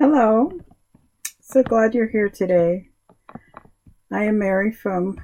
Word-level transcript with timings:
Hello. 0.00 0.52
So 1.40 1.64
glad 1.64 1.92
you're 1.92 2.06
here 2.06 2.28
today. 2.28 2.90
I 4.12 4.26
am 4.26 4.38
Mary 4.38 4.70
from 4.70 5.20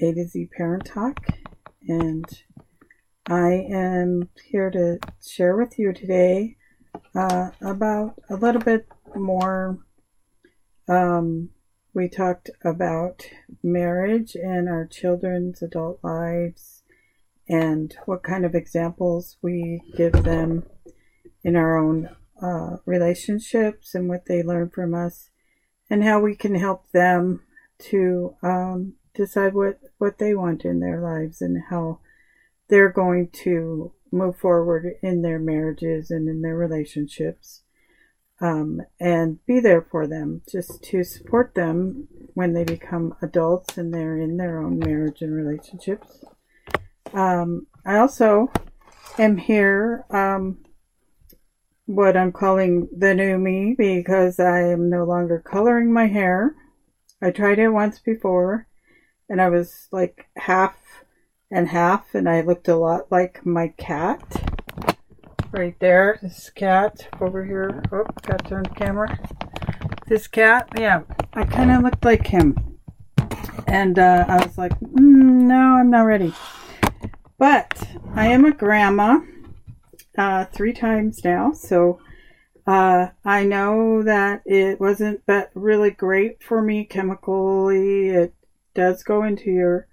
A 0.00 0.14
to 0.14 0.24
Z 0.24 0.50
Parent 0.56 0.84
Talk, 0.84 1.26
and 1.88 2.24
I 3.26 3.66
am 3.68 4.28
here 4.48 4.70
to 4.70 5.00
share 5.20 5.56
with 5.56 5.80
you 5.80 5.92
today 5.92 6.58
uh, 7.12 7.50
about 7.60 8.14
a 8.30 8.36
little 8.36 8.60
bit 8.60 8.86
more. 9.16 9.80
Um, 10.88 11.48
we 11.92 12.08
talked 12.08 12.50
about 12.64 13.28
marriage 13.64 14.36
and 14.36 14.68
our 14.68 14.86
children's 14.86 15.60
adult 15.60 15.98
lives 16.04 16.84
and 17.48 17.96
what 18.06 18.22
kind 18.22 18.44
of 18.44 18.54
examples 18.54 19.38
we 19.42 19.82
give 19.96 20.12
them 20.12 20.62
in 21.42 21.56
our 21.56 21.76
own 21.76 22.10
uh, 22.42 22.76
relationships 22.84 23.94
and 23.94 24.08
what 24.08 24.26
they 24.26 24.42
learn 24.42 24.70
from 24.70 24.94
us, 24.94 25.30
and 25.90 26.04
how 26.04 26.20
we 26.20 26.34
can 26.34 26.54
help 26.54 26.90
them 26.92 27.42
to 27.78 28.34
um, 28.42 28.94
decide 29.14 29.54
what, 29.54 29.78
what 29.98 30.18
they 30.18 30.34
want 30.34 30.64
in 30.64 30.80
their 30.80 31.00
lives 31.00 31.40
and 31.40 31.64
how 31.70 31.98
they're 32.68 32.92
going 32.92 33.28
to 33.28 33.92
move 34.10 34.36
forward 34.36 34.94
in 35.02 35.22
their 35.22 35.38
marriages 35.38 36.10
and 36.10 36.28
in 36.28 36.42
their 36.42 36.56
relationships. 36.56 37.62
Um, 38.40 38.82
and 39.00 39.44
be 39.46 39.58
there 39.58 39.82
for 39.82 40.06
them, 40.06 40.42
just 40.48 40.82
to 40.84 41.02
support 41.02 41.56
them 41.56 42.06
when 42.34 42.52
they 42.52 42.62
become 42.62 43.16
adults 43.20 43.76
and 43.76 43.92
they're 43.92 44.16
in 44.16 44.36
their 44.36 44.62
own 44.62 44.78
marriage 44.78 45.22
and 45.22 45.34
relationships. 45.34 46.24
Um, 47.12 47.66
I 47.84 47.96
also 47.96 48.52
am 49.18 49.38
here 49.38 50.04
um, 50.10 50.58
what 51.88 52.18
I'm 52.18 52.32
calling 52.32 52.86
the 52.94 53.14
new 53.14 53.38
me 53.38 53.74
because 53.76 54.38
I 54.38 54.60
am 54.60 54.90
no 54.90 55.04
longer 55.04 55.42
coloring 55.42 55.90
my 55.90 56.06
hair. 56.06 56.54
I 57.22 57.30
tried 57.30 57.58
it 57.58 57.70
once 57.70 57.98
before 57.98 58.66
and 59.26 59.40
I 59.40 59.48
was 59.48 59.88
like 59.90 60.26
half 60.36 60.76
and 61.50 61.66
half 61.66 62.14
and 62.14 62.28
I 62.28 62.42
looked 62.42 62.68
a 62.68 62.76
lot 62.76 63.10
like 63.10 63.44
my 63.46 63.68
cat. 63.78 64.22
Right 65.50 65.76
there, 65.80 66.18
this 66.20 66.50
cat 66.50 67.08
over 67.22 67.42
here. 67.42 67.82
Oh, 67.90 68.04
got 68.20 68.44
to 68.44 68.48
turn 68.50 68.64
the 68.64 68.74
camera. 68.74 69.18
This 70.06 70.26
cat, 70.26 70.68
yeah, 70.78 71.04
I 71.32 71.44
kind 71.44 71.70
of 71.70 71.82
looked 71.82 72.04
like 72.04 72.26
him. 72.26 72.76
And 73.66 73.98
uh, 73.98 74.26
I 74.28 74.44
was 74.44 74.58
like, 74.58 74.78
mm, 74.80 75.46
no, 75.48 75.76
I'm 75.78 75.88
not 75.90 76.02
ready. 76.02 76.34
But 77.38 77.82
I 78.14 78.26
am 78.26 78.44
a 78.44 78.52
grandma 78.52 79.20
uh, 80.18 80.44
three 80.46 80.72
times 80.72 81.24
now. 81.24 81.52
So 81.52 82.00
uh, 82.66 83.08
I 83.24 83.44
know 83.44 84.02
that 84.02 84.42
it 84.44 84.80
wasn't 84.80 85.24
that 85.26 85.50
really 85.54 85.90
great 85.90 86.42
for 86.42 86.60
me 86.60 86.84
chemically. 86.84 88.08
It 88.08 88.34
does 88.74 89.02
go 89.02 89.22
into 89.22 89.50
your 89.50 89.86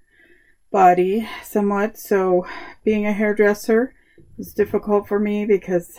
body 0.71 1.29
somewhat. 1.43 1.97
So 1.97 2.45
being 2.83 3.05
a 3.05 3.13
hairdresser 3.13 3.93
was 4.37 4.53
difficult 4.53 5.07
for 5.07 5.19
me 5.19 5.45
because 5.45 5.97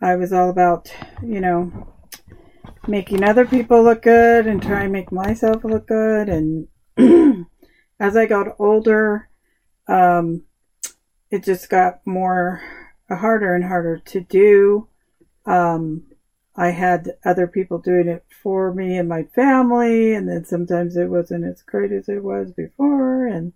I 0.00 0.14
was 0.14 0.32
all 0.32 0.48
about, 0.48 0.90
you 1.22 1.40
know, 1.40 1.92
making 2.86 3.22
other 3.22 3.44
people 3.44 3.82
look 3.82 4.02
good 4.02 4.46
and 4.46 4.62
trying 4.62 4.86
to 4.86 4.92
make 4.92 5.12
myself 5.12 5.64
look 5.64 5.88
good. 5.88 6.28
And 6.28 6.68
as 8.00 8.16
I 8.16 8.26
got 8.26 8.56
older, 8.58 9.28
um, 9.88 10.44
it 11.30 11.44
just 11.44 11.68
got 11.68 12.00
more 12.06 12.62
harder 13.16 13.54
and 13.54 13.64
harder 13.64 13.98
to 13.98 14.20
do. 14.20 14.88
Um, 15.46 16.04
I 16.56 16.70
had 16.70 17.16
other 17.24 17.46
people 17.46 17.78
doing 17.78 18.08
it 18.08 18.24
for 18.42 18.74
me 18.74 18.96
and 18.98 19.08
my 19.08 19.24
family, 19.24 20.14
and 20.14 20.28
then 20.28 20.44
sometimes 20.44 20.96
it 20.96 21.08
wasn't 21.08 21.44
as 21.44 21.62
great 21.62 21.92
as 21.92 22.08
it 22.08 22.22
was 22.22 22.52
before. 22.52 23.26
And 23.26 23.52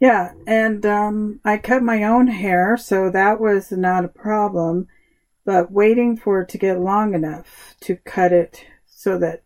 yeah, 0.00 0.32
and 0.46 0.84
um, 0.84 1.40
I 1.44 1.58
cut 1.58 1.82
my 1.82 2.02
own 2.02 2.26
hair, 2.26 2.76
so 2.76 3.08
that 3.10 3.40
was 3.40 3.70
not 3.70 4.04
a 4.04 4.08
problem. 4.08 4.88
But 5.44 5.72
waiting 5.72 6.16
for 6.16 6.42
it 6.42 6.48
to 6.50 6.58
get 6.58 6.80
long 6.80 7.14
enough 7.14 7.74
to 7.80 7.96
cut 7.96 8.32
it 8.32 8.64
so 8.86 9.18
that 9.18 9.42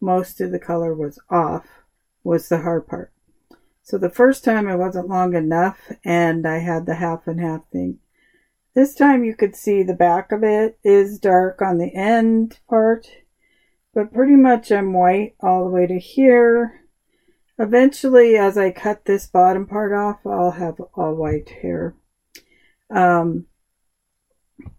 most 0.00 0.40
of 0.40 0.50
the 0.50 0.58
color 0.58 0.94
was 0.94 1.18
off 1.30 1.66
was 2.24 2.48
the 2.48 2.58
hard 2.58 2.86
part. 2.88 3.12
So 3.82 3.98
the 3.98 4.10
first 4.10 4.44
time 4.44 4.68
it 4.68 4.76
wasn't 4.76 5.08
long 5.08 5.34
enough, 5.34 5.90
and 6.04 6.46
I 6.46 6.58
had 6.58 6.86
the 6.86 6.94
half 6.94 7.26
and 7.26 7.40
half 7.40 7.68
thing. 7.70 7.98
This 8.72 8.94
time 8.94 9.24
you 9.24 9.34
could 9.34 9.56
see 9.56 9.82
the 9.82 9.94
back 9.94 10.30
of 10.30 10.44
it 10.44 10.78
is 10.84 11.18
dark 11.18 11.60
on 11.60 11.78
the 11.78 11.92
end 11.92 12.60
part, 12.68 13.08
but 13.92 14.12
pretty 14.12 14.36
much 14.36 14.70
I'm 14.70 14.92
white 14.92 15.34
all 15.40 15.64
the 15.64 15.70
way 15.70 15.88
to 15.88 15.98
here. 15.98 16.82
Eventually, 17.58 18.36
as 18.36 18.56
I 18.56 18.70
cut 18.70 19.04
this 19.04 19.26
bottom 19.26 19.66
part 19.66 19.92
off, 19.92 20.24
I'll 20.24 20.52
have 20.52 20.80
all 20.94 21.16
white 21.16 21.48
hair. 21.48 21.96
Um, 22.94 23.46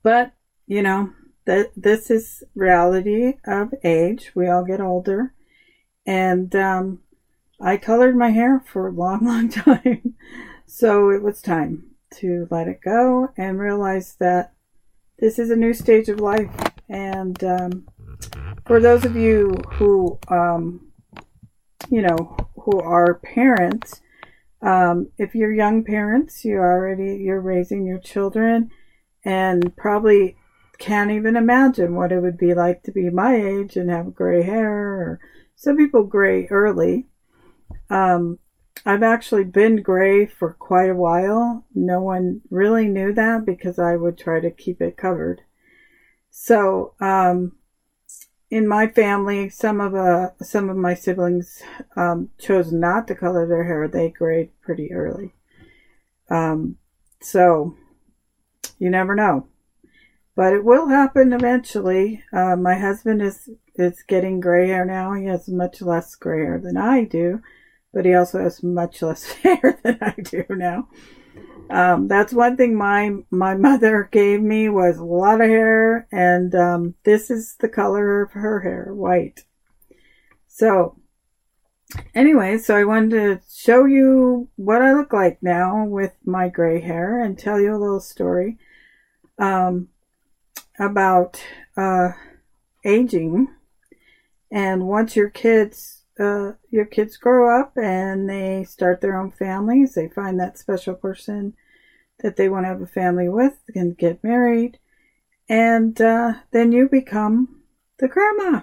but, 0.03 0.31
you 0.67 0.81
know, 0.81 1.11
this 1.45 2.09
is 2.09 2.43
reality 2.55 3.33
of 3.45 3.73
age. 3.83 4.31
We 4.33 4.47
all 4.47 4.63
get 4.63 4.79
older. 4.79 5.33
And 6.05 6.55
um, 6.55 6.99
I 7.59 7.75
colored 7.75 8.15
my 8.15 8.29
hair 8.29 8.63
for 8.65 8.87
a 8.87 8.93
long, 8.93 9.19
long 9.25 9.49
time. 9.49 10.15
so 10.65 11.09
it 11.09 11.21
was 11.21 11.41
time 11.41 11.90
to 12.19 12.47
let 12.51 12.67
it 12.67 12.79
go 12.83 13.29
and 13.37 13.59
realize 13.59 14.15
that 14.19 14.53
this 15.19 15.39
is 15.39 15.49
a 15.49 15.55
new 15.55 15.73
stage 15.73 16.09
of 16.09 16.19
life. 16.19 16.51
And 16.89 17.41
um, 17.43 17.87
for 18.65 18.79
those 18.79 19.05
of 19.05 19.15
you 19.15 19.55
who, 19.73 20.19
um, 20.27 20.91
you 21.89 22.01
know, 22.01 22.37
who 22.55 22.79
are 22.79 23.15
parents, 23.23 24.01
um, 24.61 25.09
if 25.17 25.33
you're 25.33 25.53
young 25.53 25.83
parents, 25.83 26.45
you 26.45 26.57
already 26.57 27.15
you're 27.15 27.41
raising 27.41 27.85
your 27.85 27.99
children, 27.99 28.69
and 29.25 29.75
probably 29.75 30.35
can't 30.77 31.11
even 31.11 31.35
imagine 31.35 31.95
what 31.95 32.11
it 32.11 32.19
would 32.19 32.37
be 32.37 32.53
like 32.53 32.83
to 32.83 32.91
be 32.91 33.09
my 33.09 33.35
age 33.35 33.75
and 33.75 33.89
have 33.89 34.13
gray 34.13 34.43
hair, 34.43 34.71
or 34.71 35.19
some 35.55 35.77
people 35.77 36.03
gray 36.03 36.47
early. 36.47 37.07
Um, 37.89 38.39
I've 38.85 39.03
actually 39.03 39.43
been 39.43 39.81
gray 39.81 40.25
for 40.25 40.53
quite 40.53 40.89
a 40.89 40.95
while. 40.95 41.65
No 41.75 42.01
one 42.01 42.41
really 42.49 42.87
knew 42.87 43.13
that 43.13 43.45
because 43.45 43.77
I 43.77 43.95
would 43.95 44.17
try 44.17 44.39
to 44.39 44.49
keep 44.49 44.81
it 44.81 44.97
covered. 44.97 45.41
So, 46.31 46.95
um, 46.99 47.53
in 48.49 48.67
my 48.67 48.87
family, 48.87 49.49
some 49.49 49.79
of 49.79 49.93
uh, 49.95 50.31
some 50.41 50.69
of 50.69 50.77
my 50.77 50.93
siblings 50.93 51.61
um, 51.95 52.29
chose 52.39 52.71
not 52.71 53.07
to 53.07 53.15
color 53.15 53.47
their 53.47 53.65
hair. 53.65 53.87
They 53.87 54.09
grayed 54.09 54.49
pretty 54.61 54.91
early. 54.91 55.33
Um, 56.29 56.77
so, 57.21 57.75
you 58.79 58.89
never 58.89 59.13
know, 59.13 59.47
but 60.35 60.53
it 60.53 60.65
will 60.65 60.87
happen 60.87 61.33
eventually. 61.33 62.23
Uh, 62.33 62.55
my 62.55 62.75
husband 62.75 63.21
is 63.21 63.49
is 63.75 64.03
getting 64.07 64.39
gray 64.39 64.67
hair 64.67 64.85
now. 64.85 65.13
He 65.13 65.25
has 65.25 65.47
much 65.47 65.81
less 65.81 66.15
gray 66.15 66.39
hair 66.39 66.59
than 66.59 66.77
I 66.77 67.03
do 67.03 67.41
but 67.93 68.05
he 68.05 68.13
also 68.13 68.39
has 68.39 68.63
much 68.63 69.01
less 69.01 69.23
hair 69.43 69.79
than 69.83 69.97
I 70.01 70.15
do 70.21 70.45
now. 70.49 70.87
Um, 71.69 72.09
that's 72.09 72.33
one 72.33 72.57
thing 72.57 72.75
my 72.75 73.15
my 73.29 73.55
mother 73.55 74.09
gave 74.11 74.41
me 74.41 74.67
was 74.67 74.97
a 74.97 75.05
lot 75.05 75.39
of 75.39 75.47
hair, 75.47 76.07
and 76.11 76.53
um, 76.53 76.95
this 77.05 77.31
is 77.31 77.55
the 77.59 77.69
color 77.69 78.21
of 78.21 78.31
her 78.31 78.59
hair, 78.59 78.93
white. 78.93 79.45
So, 80.47 80.97
anyway, 82.13 82.57
so 82.57 82.75
I 82.75 82.83
wanted 82.83 83.11
to 83.11 83.41
show 83.49 83.85
you 83.85 84.49
what 84.57 84.81
I 84.81 84.93
look 84.93 85.13
like 85.13 85.41
now 85.41 85.85
with 85.85 86.13
my 86.25 86.49
gray 86.49 86.81
hair 86.81 87.23
and 87.23 87.39
tell 87.39 87.59
you 87.59 87.73
a 87.73 87.79
little 87.79 88.01
story 88.01 88.57
um, 89.39 89.87
about 90.77 91.41
uh, 91.77 92.09
aging. 92.83 93.47
And 94.51 94.87
once 94.87 95.15
your 95.15 95.29
kids 95.29 96.00
uh, 96.19 96.53
your 96.69 96.85
kids 96.85 97.17
grow 97.17 97.59
up 97.59 97.73
and 97.77 98.29
they 98.29 98.63
start 98.63 99.01
their 99.01 99.17
own 99.17 99.31
families. 99.31 99.93
They 99.93 100.07
find 100.09 100.39
that 100.39 100.57
special 100.57 100.95
person 100.95 101.55
that 102.19 102.35
they 102.35 102.49
want 102.49 102.65
to 102.65 102.69
have 102.69 102.81
a 102.81 102.87
family 102.87 103.29
with 103.29 103.57
and 103.73 103.97
get 103.97 104.23
married. 104.23 104.79
And 105.49 105.99
uh, 105.99 106.33
then 106.51 106.71
you 106.71 106.87
become 106.87 107.61
the 107.99 108.07
grandma. 108.07 108.61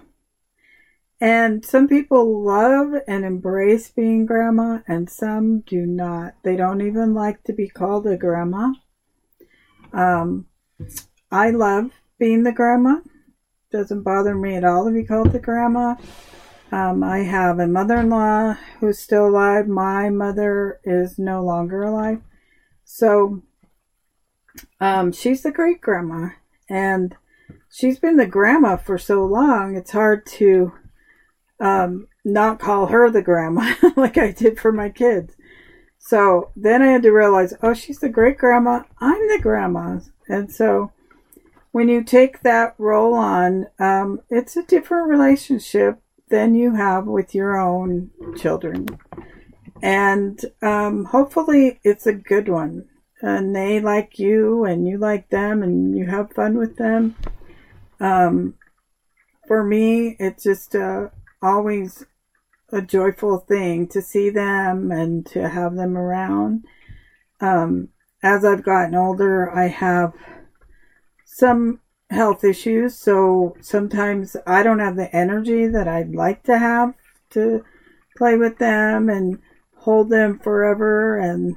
And 1.21 1.65
some 1.65 1.89
people 1.89 2.45
love 2.45 2.93
and 3.09 3.25
embrace 3.25 3.91
being 3.91 4.25
grandma, 4.25 4.79
and 4.87 5.11
some 5.11 5.61
do 5.61 5.85
not. 5.85 6.35
They 6.45 6.55
don't 6.55 6.81
even 6.81 7.13
like 7.13 7.43
to 7.45 7.53
be 7.53 7.69
called 7.69 8.07
a 8.07 8.17
grandma. 8.17 8.73
Um, 9.93 10.47
I 11.31 11.51
love 11.51 11.91
being 12.21 12.45
the 12.45 12.53
grandma. 12.53 13.01
Doesn't 13.73 14.03
bother 14.03 14.37
me 14.37 14.55
at 14.55 14.65
all 14.65 14.85
to 14.85 14.93
be 14.93 15.05
called 15.05 15.33
the 15.33 15.41
grandma. 15.41 15.97
Um, 16.71 17.03
I 17.03 17.21
have 17.21 17.59
a 17.59 17.67
mother 17.67 17.97
in 17.97 18.11
law 18.11 18.55
who's 18.81 18.99
still 18.99 19.27
alive. 19.29 19.67
My 19.67 20.11
mother 20.11 20.81
is 20.85 21.19
no 21.19 21.43
longer 21.43 21.83
alive. 21.83 22.21
So 22.85 23.43
um, 24.81 25.13
she's 25.13 25.43
the 25.43 25.51
great 25.51 25.81
grandma. 25.81 26.31
And 26.69 27.17
she's 27.71 27.99
been 27.99 28.17
the 28.17 28.27
grandma 28.27 28.77
for 28.77 28.99
so 28.99 29.25
long, 29.25 29.77
it's 29.77 29.93
hard 29.93 30.27
to 30.27 30.73
um, 31.61 32.09
not 32.25 32.61
call 32.61 32.87
her 32.87 33.11
the 33.11 33.23
grandma 33.23 33.75
like 33.97 34.19
I 34.19 34.33
did 34.33 34.61
for 34.61 34.73
my 34.73 34.91
kids. 34.91 35.35
So 35.99 36.53
then 36.55 36.83
I 36.83 36.89
had 36.89 37.03
to 37.03 37.11
realize, 37.11 37.55
oh, 37.63 37.75
she's 37.75 37.99
the 37.99 38.09
great 38.09 38.39
grandma. 38.39 38.83
I'm 39.01 39.29
the 39.29 39.41
grandma. 39.41 40.01
And 40.29 40.53
so 40.53 40.93
when 41.73 41.89
you 41.89 42.05
take 42.05 42.43
that 42.43 42.75
role 42.79 43.15
on, 43.15 43.67
um, 43.79 44.21
it's 44.31 44.57
a 44.57 44.63
different 44.63 45.09
relationship 45.09 46.01
than 46.31 46.55
you 46.55 46.75
have 46.75 47.07
with 47.07 47.35
your 47.35 47.59
own 47.59 48.11
children. 48.39 48.87
And 49.83 50.41
um, 50.63 51.05
hopefully 51.05 51.81
it's 51.85 52.07
a 52.07 52.13
good 52.13 52.49
one. 52.49 52.87
And 53.21 53.55
they 53.55 53.81
like 53.81 54.19
you 54.19 54.65
and 54.65 54.87
you 54.87 54.99
like 54.99 55.29
them 55.31 55.63
and 55.63 55.97
you 55.97 56.07
have 56.07 56.33
fun 56.33 56.57
with 56.57 56.77
them. 56.77 57.17
Um, 58.01 58.55
for 59.47 59.65
me, 59.65 60.17
it's 60.21 60.45
just 60.45 60.77
uh, 60.77 61.09
always 61.43 62.05
a 62.71 62.83
joyful 62.83 63.39
thing 63.39 63.89
to 63.89 64.03
see 64.03 64.31
them 64.31 64.93
and 64.93 65.27
to 65.27 65.49
have 65.49 65.75
them 65.75 65.97
around. 65.97 66.65
Um, 67.41 67.89
as 68.23 68.45
I've 68.45 68.65
gotten 68.65 68.95
older, 68.95 69.51
I 69.51 69.69
have 69.69 70.13
some 71.25 71.81
health 72.11 72.45
issues, 72.45 72.99
so 72.99 73.57
sometimes 73.61 74.37
I 74.47 74.63
don't 74.63 74.79
have 74.79 74.97
the 74.97 75.15
energy 75.15 75.67
that 75.67 75.87
I'd 75.87 76.15
like 76.15 76.43
to 76.45 76.59
have 76.59 76.95
to 77.31 77.65
play 78.17 78.37
with 78.37 78.59
them 78.59 79.09
and 79.09 79.39
hold 79.77 80.11
them 80.11 80.39
forever. 80.39 81.19
And 81.19 81.57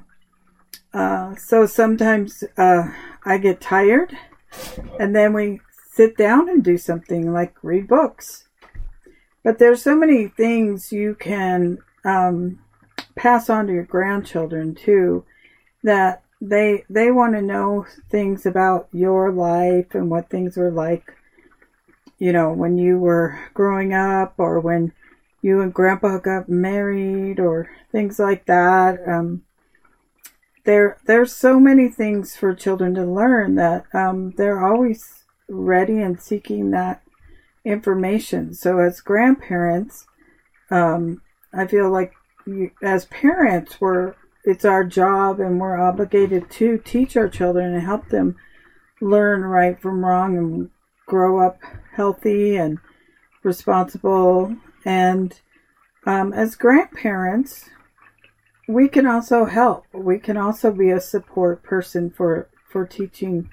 uh, 0.93 1.35
so 1.35 1.65
sometimes 1.65 2.43
uh, 2.57 2.89
I 3.25 3.37
get 3.37 3.61
tired, 3.61 4.15
and 4.99 5.15
then 5.15 5.33
we 5.33 5.61
sit 5.91 6.17
down 6.17 6.49
and 6.49 6.63
do 6.63 6.77
something 6.77 7.31
like 7.33 7.55
read 7.63 7.87
books. 7.87 8.47
But 9.43 9.57
there's 9.57 9.81
so 9.81 9.95
many 9.95 10.27
things 10.27 10.91
you 10.91 11.15
can 11.15 11.79
um, 12.05 12.59
pass 13.15 13.49
on 13.49 13.67
to 13.67 13.73
your 13.73 13.83
grandchildren 13.83 14.75
too 14.75 15.25
that 15.83 16.20
they 16.41 16.83
they 16.89 17.11
want 17.11 17.35
to 17.35 17.41
know 17.41 17.85
things 18.09 18.45
about 18.45 18.89
your 18.91 19.31
life 19.31 19.93
and 19.93 20.09
what 20.09 20.29
things 20.29 20.57
were 20.57 20.71
like 20.71 21.13
you 22.17 22.33
know 22.33 22.51
when 22.51 22.77
you 22.77 22.97
were 22.97 23.39
growing 23.53 23.93
up 23.93 24.33
or 24.37 24.59
when 24.59 24.91
you 25.41 25.61
and 25.61 25.73
grandpa 25.73 26.17
got 26.17 26.47
married 26.49 27.39
or 27.39 27.69
things 27.91 28.19
like 28.19 28.45
that. 28.45 28.99
Um, 29.07 29.43
there 30.65 30.99
there's 31.07 31.33
so 31.35 31.59
many 31.59 31.89
things 31.89 32.35
for 32.35 32.53
children 32.53 32.93
to 32.93 33.05
learn 33.05 33.55
that 33.55 33.85
um, 33.93 34.31
they're 34.37 34.63
always 34.63 35.23
ready 35.49 35.99
and 35.99 36.21
seeking 36.21 36.71
that 36.71 37.01
information. 37.65 38.53
So 38.53 38.79
as 38.79 39.01
grandparents 39.01 40.05
um, 40.71 41.21
i 41.53 41.67
feel 41.67 41.91
like 41.91 42.13
you, 42.47 42.71
as 42.81 43.05
parents 43.05 43.79
we're 43.81 44.15
it's 44.43 44.65
our 44.65 44.83
job 44.83 45.39
and 45.39 45.59
we're 45.59 45.79
obligated 45.79 46.49
to 46.51 46.77
teach 46.77 47.15
our 47.15 47.29
children 47.29 47.73
and 47.73 47.83
help 47.83 48.09
them 48.09 48.35
learn 48.99 49.41
right 49.41 49.79
from 49.79 50.05
wrong 50.05 50.37
and 50.37 50.69
grow 51.05 51.45
up 51.45 51.59
healthy 51.93 52.55
and 52.55 52.79
responsible. 53.43 54.55
And 54.85 55.39
um, 56.05 56.33
as 56.33 56.55
grandparents, 56.55 57.69
we 58.67 58.87
can 58.87 59.05
also 59.05 59.45
help. 59.45 59.85
We 59.93 60.17
can 60.17 60.37
also 60.37 60.71
be 60.71 60.89
a 60.89 61.01
support 61.01 61.63
person 61.63 62.09
for, 62.09 62.49
for 62.71 62.85
teaching 62.85 63.49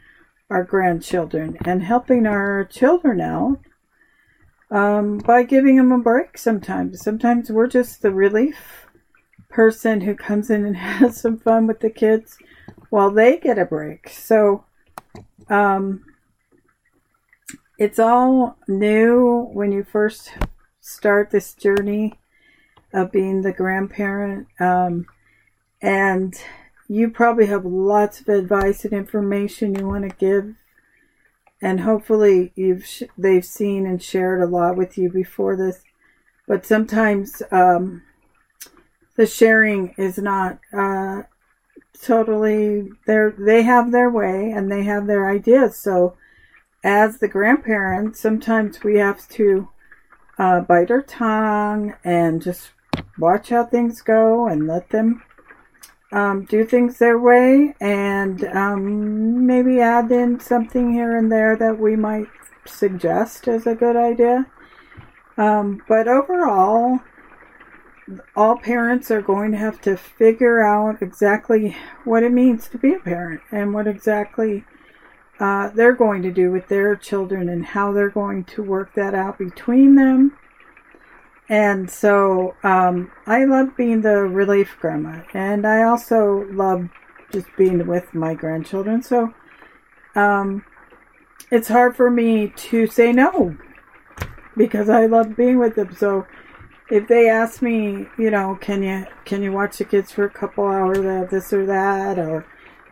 our 0.50 0.64
grandchildren 0.64 1.58
and 1.64 1.82
helping 1.82 2.26
our 2.26 2.64
children 2.64 3.20
out 3.20 3.58
um, 4.70 5.18
by 5.18 5.42
giving 5.42 5.76
them 5.76 5.92
a 5.92 5.98
break 5.98 6.38
sometimes. 6.38 7.02
Sometimes 7.02 7.50
we're 7.50 7.66
just 7.66 8.02
the 8.02 8.12
relief 8.12 8.86
person 9.48 10.02
who 10.02 10.14
comes 10.14 10.50
in 10.50 10.64
and 10.64 10.76
has 10.78 11.20
some 11.20 11.38
fun 11.38 11.66
with 11.66 11.80
the 11.80 11.90
kids 11.90 12.38
while 12.90 13.10
they 13.10 13.38
get 13.38 13.58
a 13.58 13.64
break. 13.64 14.08
So, 14.08 14.64
um, 15.48 16.04
it's 17.78 17.98
all 17.98 18.58
new 18.66 19.48
when 19.52 19.70
you 19.70 19.84
first 19.84 20.32
start 20.80 21.30
this 21.30 21.54
journey 21.54 22.18
of 22.92 23.12
being 23.12 23.42
the 23.42 23.52
grandparent. 23.52 24.48
Um, 24.58 25.06
and 25.80 26.34
you 26.88 27.10
probably 27.10 27.46
have 27.46 27.64
lots 27.64 28.20
of 28.20 28.28
advice 28.28 28.84
and 28.84 28.92
information 28.92 29.74
you 29.74 29.86
want 29.86 30.10
to 30.10 30.16
give. 30.16 30.54
And 31.60 31.80
hopefully 31.80 32.52
you've 32.56 32.84
sh- 32.84 33.02
they've 33.16 33.44
seen 33.44 33.86
and 33.86 34.02
shared 34.02 34.40
a 34.40 34.46
lot 34.46 34.76
with 34.76 34.96
you 34.96 35.10
before 35.10 35.56
this. 35.56 35.82
But 36.46 36.64
sometimes 36.64 37.42
um, 37.52 38.02
the 39.18 39.26
sharing 39.26 39.94
is 39.98 40.16
not 40.16 40.60
uh, 40.72 41.22
totally 42.00 42.88
they 43.06 43.18
they 43.36 43.62
have 43.64 43.90
their 43.90 44.08
way 44.08 44.52
and 44.52 44.70
they 44.70 44.84
have 44.84 45.06
their 45.06 45.28
ideas. 45.28 45.76
So 45.76 46.16
as 46.84 47.18
the 47.18 47.26
grandparents 47.26 48.20
sometimes 48.20 48.84
we 48.84 48.96
have 48.98 49.28
to 49.30 49.68
uh, 50.38 50.60
bite 50.60 50.92
our 50.92 51.02
tongue 51.02 51.94
and 52.04 52.40
just 52.40 52.70
watch 53.18 53.48
how 53.48 53.64
things 53.64 54.00
go 54.02 54.46
and 54.46 54.68
let 54.68 54.88
them 54.90 55.24
um, 56.12 56.44
do 56.44 56.64
things 56.64 56.98
their 56.98 57.18
way 57.18 57.74
and 57.80 58.44
um, 58.44 59.44
maybe 59.44 59.80
add 59.80 60.12
in 60.12 60.38
something 60.38 60.92
here 60.92 61.16
and 61.16 61.30
there 61.30 61.56
that 61.56 61.76
we 61.76 61.96
might 61.96 62.28
suggest 62.66 63.48
as 63.48 63.66
a 63.66 63.74
good 63.74 63.96
idea. 63.96 64.46
Um, 65.36 65.82
but 65.88 66.06
overall 66.06 67.00
all 68.34 68.56
parents 68.56 69.10
are 69.10 69.22
going 69.22 69.52
to 69.52 69.58
have 69.58 69.80
to 69.82 69.96
figure 69.96 70.62
out 70.62 71.02
exactly 71.02 71.76
what 72.04 72.22
it 72.22 72.32
means 72.32 72.68
to 72.68 72.78
be 72.78 72.94
a 72.94 72.98
parent 72.98 73.40
and 73.50 73.74
what 73.74 73.86
exactly 73.86 74.64
uh, 75.40 75.68
they're 75.70 75.94
going 75.94 76.22
to 76.22 76.32
do 76.32 76.50
with 76.50 76.68
their 76.68 76.96
children 76.96 77.48
and 77.48 77.64
how 77.64 77.92
they're 77.92 78.10
going 78.10 78.44
to 78.44 78.62
work 78.62 78.94
that 78.94 79.14
out 79.14 79.38
between 79.38 79.94
them. 79.94 80.36
And 81.48 81.90
so 81.90 82.56
um, 82.62 83.10
I 83.26 83.44
love 83.44 83.76
being 83.76 84.02
the 84.02 84.22
relief 84.22 84.76
grandma, 84.80 85.22
and 85.32 85.66
I 85.66 85.82
also 85.82 86.46
love 86.50 86.88
just 87.32 87.46
being 87.56 87.86
with 87.86 88.14
my 88.14 88.34
grandchildren. 88.34 89.02
So 89.02 89.32
um, 90.14 90.64
it's 91.50 91.68
hard 91.68 91.96
for 91.96 92.10
me 92.10 92.48
to 92.48 92.86
say 92.86 93.12
no 93.12 93.56
because 94.56 94.90
I 94.90 95.06
love 95.06 95.36
being 95.36 95.58
with 95.58 95.76
them. 95.76 95.94
So 95.94 96.26
if 96.90 97.06
they 97.08 97.28
ask 97.28 97.60
me, 97.62 98.06
you 98.18 98.30
know, 98.30 98.58
can 98.60 98.82
you 98.82 99.06
can 99.24 99.42
you 99.42 99.52
watch 99.52 99.78
the 99.78 99.84
kids 99.84 100.10
for 100.12 100.24
a 100.24 100.30
couple 100.30 100.64
hours 100.64 100.98
of 100.98 101.30
this 101.30 101.52
or 101.52 101.66
that, 101.66 102.18
or 102.18 102.46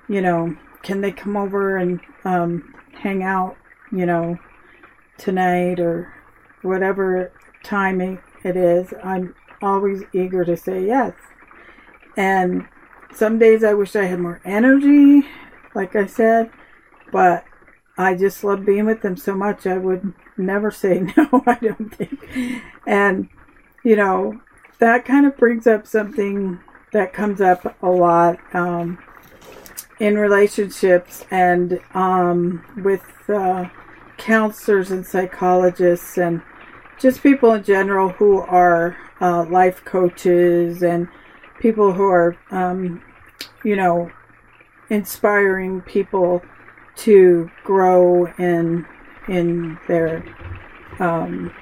you 0.08 0.20
know, 0.20 0.56
can 0.82 1.00
they 1.00 1.12
come 1.12 1.36
over 1.36 1.76
and 1.76 2.00
um, 2.24 2.74
hang 2.92 3.22
out, 3.22 3.56
you 3.90 4.06
know, 4.06 4.38
tonight 5.18 5.80
or 5.80 6.12
whatever 6.62 7.32
time 7.62 8.00
it 8.44 8.56
is, 8.56 8.92
I'm 9.02 9.34
always 9.62 10.02
eager 10.12 10.44
to 10.44 10.56
say 10.56 10.86
yes. 10.86 11.14
And 12.16 12.66
some 13.12 13.38
days 13.38 13.64
I 13.64 13.74
wish 13.74 13.96
I 13.96 14.04
had 14.04 14.20
more 14.20 14.40
energy, 14.44 15.26
like 15.74 15.96
I 15.96 16.06
said, 16.06 16.50
but 17.12 17.44
I 17.98 18.14
just 18.14 18.44
love 18.44 18.64
being 18.64 18.86
with 18.86 19.02
them 19.02 19.16
so 19.16 19.34
much 19.34 19.66
I 19.66 19.78
would 19.78 20.12
never 20.36 20.70
say 20.82 21.00
no, 21.16 21.42
I 21.46 21.54
don't 21.54 21.94
think. 21.94 22.20
And 22.86 23.28
you 23.86 23.94
know, 23.94 24.40
that 24.80 25.04
kind 25.04 25.26
of 25.26 25.36
brings 25.36 25.64
up 25.64 25.86
something 25.86 26.58
that 26.92 27.12
comes 27.12 27.40
up 27.40 27.80
a 27.84 27.88
lot 27.88 28.36
um, 28.52 28.98
in 30.00 30.18
relationships 30.18 31.24
and 31.30 31.78
um, 31.94 32.64
with 32.82 33.04
uh, 33.28 33.68
counselors 34.16 34.90
and 34.90 35.06
psychologists 35.06 36.18
and 36.18 36.42
just 36.98 37.22
people 37.22 37.52
in 37.52 37.62
general 37.62 38.08
who 38.08 38.38
are 38.38 38.96
uh, 39.20 39.44
life 39.44 39.84
coaches 39.84 40.82
and 40.82 41.06
people 41.60 41.92
who 41.92 42.08
are, 42.08 42.36
um, 42.50 43.00
you 43.62 43.76
know, 43.76 44.10
inspiring 44.90 45.80
people 45.82 46.42
to 46.96 47.48
grow 47.62 48.26
in 48.36 48.84
in 49.28 49.78
their 49.86 50.24
um, 50.98 51.54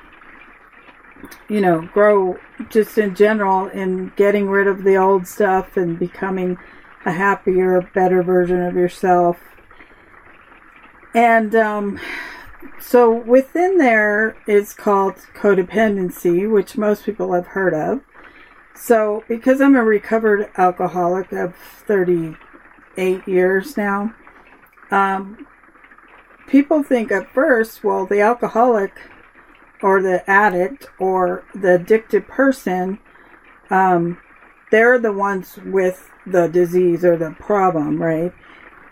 you 1.49 1.61
know, 1.61 1.83
grow 1.93 2.39
just 2.71 2.99
in 2.99 3.15
general 3.15 3.67
in 3.69 4.13
getting 4.17 4.49
rid 4.49 4.67
of 4.67 4.85
the 4.85 4.97
old 4.97 5.27
stuff 5.27 5.77
and 5.77 5.99
becoming 5.99 6.57
a 7.05 7.13
happier, 7.13 7.81
better 7.95 8.23
version 8.23 8.63
of 8.63 8.75
yourself. 8.75 9.39
And 11.15 11.55
um, 11.55 12.01
so 12.81 13.13
within 13.13 13.79
there 13.79 14.37
is 14.47 14.75
called 14.75 15.17
codependency, 15.35 16.51
which 16.51 16.77
most 16.77 17.05
people 17.05 17.33
have 17.33 17.49
heard 17.49 17.75
of. 17.75 18.01
So 18.75 19.23
because 19.29 19.61
I'm 19.61 19.77
a 19.77 19.85
recovered 19.85 20.51
alcoholic 20.57 21.33
of 21.33 21.55
38 21.87 23.29
years 23.29 23.77
now, 23.77 24.15
um, 24.91 25.47
people 26.47 26.83
think 26.83 27.13
at 27.13 27.33
first, 27.33 27.85
well, 27.85 28.07
the 28.07 28.21
alcoholic 28.21 28.93
or 29.85 30.01
the 30.01 30.29
addict 30.29 30.87
or 30.99 31.45
the 31.55 31.75
addicted 31.75 32.27
person, 32.27 32.99
um, 33.69 34.17
they're 34.71 34.99
the 34.99 35.13
ones 35.13 35.59
with 35.63 36.11
the 36.27 36.49
disease 36.49 37.05
or 37.05 37.19
the 37.19 37.33
problem, 37.33 38.03
right? 38.03 38.33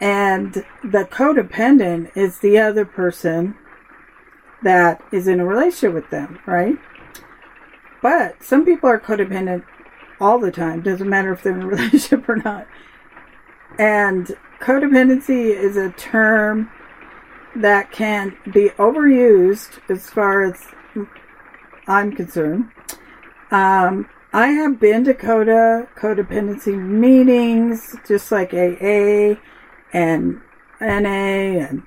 And 0.02 0.52
the 0.52 1.08
codependent 1.10 2.14
is 2.14 2.40
the 2.40 2.58
other 2.58 2.84
person 2.84 3.54
that 4.62 5.02
is 5.10 5.26
in 5.26 5.40
a 5.40 5.46
relationship 5.46 5.94
with 5.94 6.10
them, 6.10 6.38
right? 6.44 6.76
But 8.02 8.42
some 8.42 8.66
people 8.66 8.90
are 8.90 9.00
codependent 9.00 9.64
all 10.20 10.38
the 10.38 10.52
time. 10.52 10.82
Doesn't 10.82 11.08
matter 11.08 11.32
if 11.32 11.42
they're 11.42 11.54
in 11.54 11.62
a 11.62 11.66
relationship 11.68 12.28
or 12.28 12.36
not. 12.36 12.66
And 13.78 14.36
codependency 14.60 15.56
is 15.56 15.78
a 15.78 15.88
term 15.92 16.70
that 17.56 17.90
can 17.92 18.36
be 18.52 18.68
overused 18.76 19.80
as 19.88 20.10
far 20.10 20.42
as 20.42 20.62
I'm 21.86 22.12
concerned. 22.12 22.70
Um, 23.50 24.08
I 24.32 24.48
have 24.48 24.80
been 24.80 25.04
to 25.04 25.14
CODA, 25.14 25.88
codependency 25.96 26.78
meetings, 26.78 27.96
just 28.06 28.32
like 28.32 28.54
AA 28.54 29.38
and 29.92 30.40
NA, 30.80 31.68
and 31.68 31.82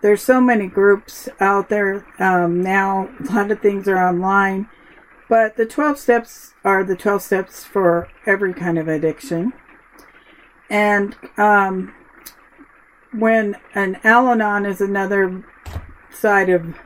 there's 0.00 0.22
so 0.22 0.40
many 0.40 0.66
groups 0.66 1.28
out 1.40 1.68
there 1.68 2.06
um, 2.18 2.62
now. 2.62 3.08
A 3.20 3.32
lot 3.32 3.50
of 3.50 3.60
things 3.60 3.88
are 3.88 3.98
online. 3.98 4.68
But 5.28 5.56
the 5.56 5.66
12 5.66 5.98
steps 5.98 6.54
are 6.64 6.84
the 6.84 6.96
12 6.96 7.22
steps 7.22 7.64
for 7.64 8.08
every 8.26 8.52
kind 8.52 8.78
of 8.78 8.88
addiction. 8.88 9.52
And 10.68 11.16
um, 11.36 11.94
when 13.12 13.56
an 13.74 13.98
Al 14.04 14.28
Anon 14.28 14.66
is 14.66 14.80
another 14.80 15.44
side 16.10 16.50
of 16.50 16.76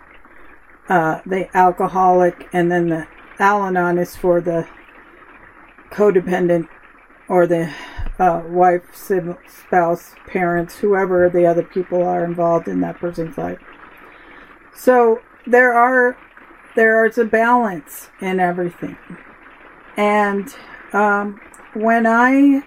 uh, 0.88 1.20
the 1.26 1.48
alcoholic, 1.56 2.48
and 2.52 2.70
then 2.70 2.88
the 2.88 3.06
Al 3.38 3.64
Anon 3.64 3.98
is 3.98 4.16
for 4.16 4.40
the 4.40 4.66
codependent 5.90 6.68
or 7.28 7.46
the 7.46 7.72
uh, 8.18 8.42
wife, 8.46 8.82
spouse, 8.94 10.14
parents, 10.26 10.78
whoever 10.78 11.28
the 11.28 11.46
other 11.46 11.62
people 11.62 12.02
are 12.02 12.24
involved 12.24 12.68
in 12.68 12.80
that 12.80 12.96
person's 12.96 13.36
life. 13.38 13.58
So 14.74 15.20
there 15.46 15.72
are 15.72 16.16
there 16.74 17.04
is 17.06 17.18
a 17.18 17.24
balance 17.24 18.08
in 18.20 18.38
everything. 18.38 18.96
And 19.96 20.54
um, 20.92 21.40
when 21.74 22.06
I 22.06 22.62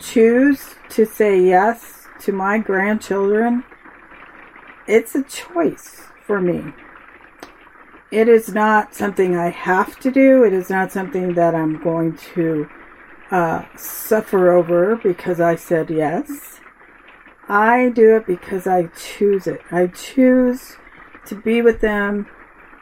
choose 0.00 0.74
to 0.90 1.06
say 1.06 1.40
yes 1.40 2.06
to 2.20 2.32
my 2.32 2.58
grandchildren, 2.58 3.64
it's 4.86 5.14
a 5.14 5.22
choice 5.22 6.08
for 6.24 6.40
me. 6.40 6.72
It 8.10 8.28
is 8.28 8.52
not 8.52 8.94
something 8.94 9.36
I 9.36 9.50
have 9.50 9.98
to 10.00 10.10
do. 10.10 10.44
It 10.44 10.52
is 10.52 10.70
not 10.70 10.92
something 10.92 11.34
that 11.34 11.54
I'm 11.54 11.82
going 11.82 12.16
to 12.34 12.68
uh, 13.30 13.64
suffer 13.76 14.52
over 14.52 14.96
because 14.96 15.40
I 15.40 15.56
said 15.56 15.90
yes. 15.90 16.60
I 17.48 17.90
do 17.90 18.16
it 18.16 18.26
because 18.26 18.66
I 18.66 18.84
choose 18.96 19.46
it. 19.46 19.60
I 19.70 19.88
choose 19.88 20.76
to 21.26 21.34
be 21.34 21.62
with 21.62 21.80
them 21.80 22.26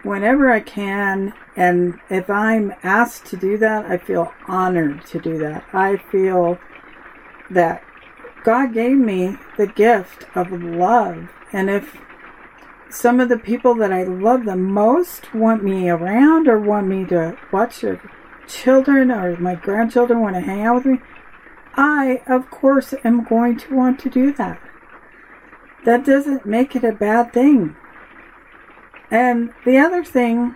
whenever 0.03 0.51
I 0.51 0.61
can. 0.61 1.33
And 1.57 2.01
if 2.11 2.29
I'm 2.29 2.75
asked 2.83 3.27
to 3.27 3.37
do 3.37 3.57
that, 3.59 3.87
I 3.87 3.99
feel 3.99 4.33
honored 4.47 5.07
to 5.07 5.19
do 5.19 5.39
that. 5.39 5.65
I 5.73 5.97
feel 5.97 6.59
that 7.51 7.83
God 8.45 8.75
gave 8.75 8.97
me 8.97 9.37
the 9.57 9.67
gift 9.67 10.27
of 10.35 10.53
love. 10.53 11.31
And 11.53 11.71
if 11.71 11.97
some 12.95 13.19
of 13.19 13.29
the 13.29 13.39
people 13.39 13.75
that 13.75 13.93
I 13.93 14.05
love 14.05 14.45
the 14.45 14.57
most 14.57 15.35
want 15.35 15.65
me 15.65 15.89
around 15.89 16.47
or 16.47 16.61
want 16.61 16.87
me 16.87 17.05
to 17.07 17.37
watch 17.53 17.81
their 17.81 18.01
children 18.47 19.11
or 19.11 19.37
my 19.37 19.57
grandchildren 19.57 20.21
want 20.21 20.37
to 20.37 20.41
hang 20.41 20.63
out 20.63 20.77
with 20.77 20.87
me, 20.87 20.99
I, 21.75 22.23
of 22.29 22.51
course, 22.51 22.95
am 23.03 23.25
going 23.25 23.59
to 23.59 23.75
want 23.75 23.99
to 24.01 24.11
do 24.11 24.33
that. 24.35 24.61
That 25.85 26.07
doesn't 26.07 26.47
make 26.47 26.77
it 26.77 26.85
a 26.85 26.93
bad 26.93 27.33
thing. 27.33 27.75
And 29.11 29.53
the 29.65 29.79
other 29.79 30.05
thing 30.05 30.55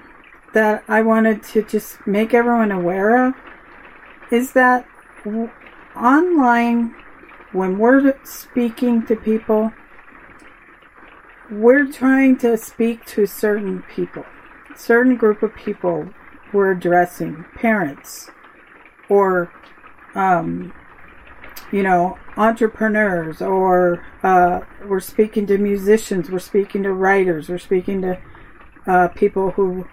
that 0.55 0.85
I 0.89 1.03
wanted 1.03 1.43
to 1.45 1.63
just 1.63 2.07
make 2.07 2.33
everyone 2.33 2.71
aware 2.71 3.27
of 3.27 3.35
is 4.31 4.53
that 4.53 4.87
online, 5.97 6.95
when 7.53 7.79
we're 7.79 8.17
speaking 8.25 9.05
to 9.07 9.17
people, 9.17 9.73
we're 11.51 11.91
trying 11.91 12.37
to 12.39 12.57
speak 12.57 13.05
to 13.07 13.27
certain 13.27 13.83
people, 13.95 14.25
certain 14.77 15.17
group 15.17 15.43
of 15.43 15.55
people 15.55 16.09
we're 16.53 16.73
addressing, 16.73 17.45
parents, 17.55 18.31
or, 19.09 19.53
um, 20.15 20.73
you 21.73 21.83
know, 21.83 22.19
entrepreneurs, 22.37 23.43
or 23.43 24.05
uh, 24.23 24.61
we're 24.87 25.01
speaking 25.01 25.47
to 25.47 25.59
musicians, 25.59 26.31
we're 26.31 26.39
speaking 26.39 26.83
to 26.85 26.93
writers, 26.93 27.49
we're 27.49 27.59
speaking 27.59 28.03
to 28.03 28.19
uh, 28.87 29.09
people 29.09 29.51
who 29.53 29.87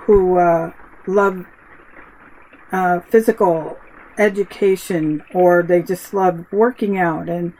who 0.00 0.38
uh, 0.38 0.72
love 1.06 1.46
uh, 2.72 3.00
physical 3.00 3.76
education 4.18 5.22
or 5.32 5.62
they 5.62 5.82
just 5.82 6.12
love 6.12 6.44
working 6.52 6.98
out 6.98 7.28
and 7.28 7.52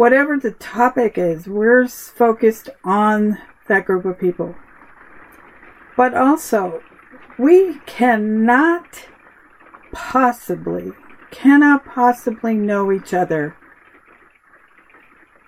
whatever 0.00 0.38
the 0.38 0.52
topic 0.52 1.18
is, 1.18 1.46
we're 1.46 1.86
focused 1.86 2.70
on 2.82 3.36
that 3.68 3.84
group 3.84 4.06
of 4.06 4.18
people. 4.18 4.54
But 5.94 6.14
also, 6.14 6.82
we 7.38 7.80
cannot 7.84 9.08
possibly, 9.92 10.92
cannot 11.30 11.84
possibly 11.84 12.54
know 12.54 12.90
each 12.90 13.12
other 13.12 13.54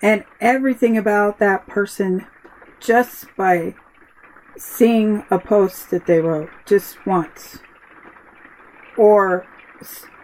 and 0.03 0.23
everything 0.39 0.99
about 0.99 1.39
that 1.39 1.67
person 1.67 2.27
just 2.79 3.35
by 3.39 3.75
seeing 4.59 5.25
a 5.31 5.39
post 5.39 5.91
that 5.91 6.05
they 6.05 6.19
wrote 6.19 6.51
just 6.67 7.07
once 7.07 7.61
or 8.99 9.47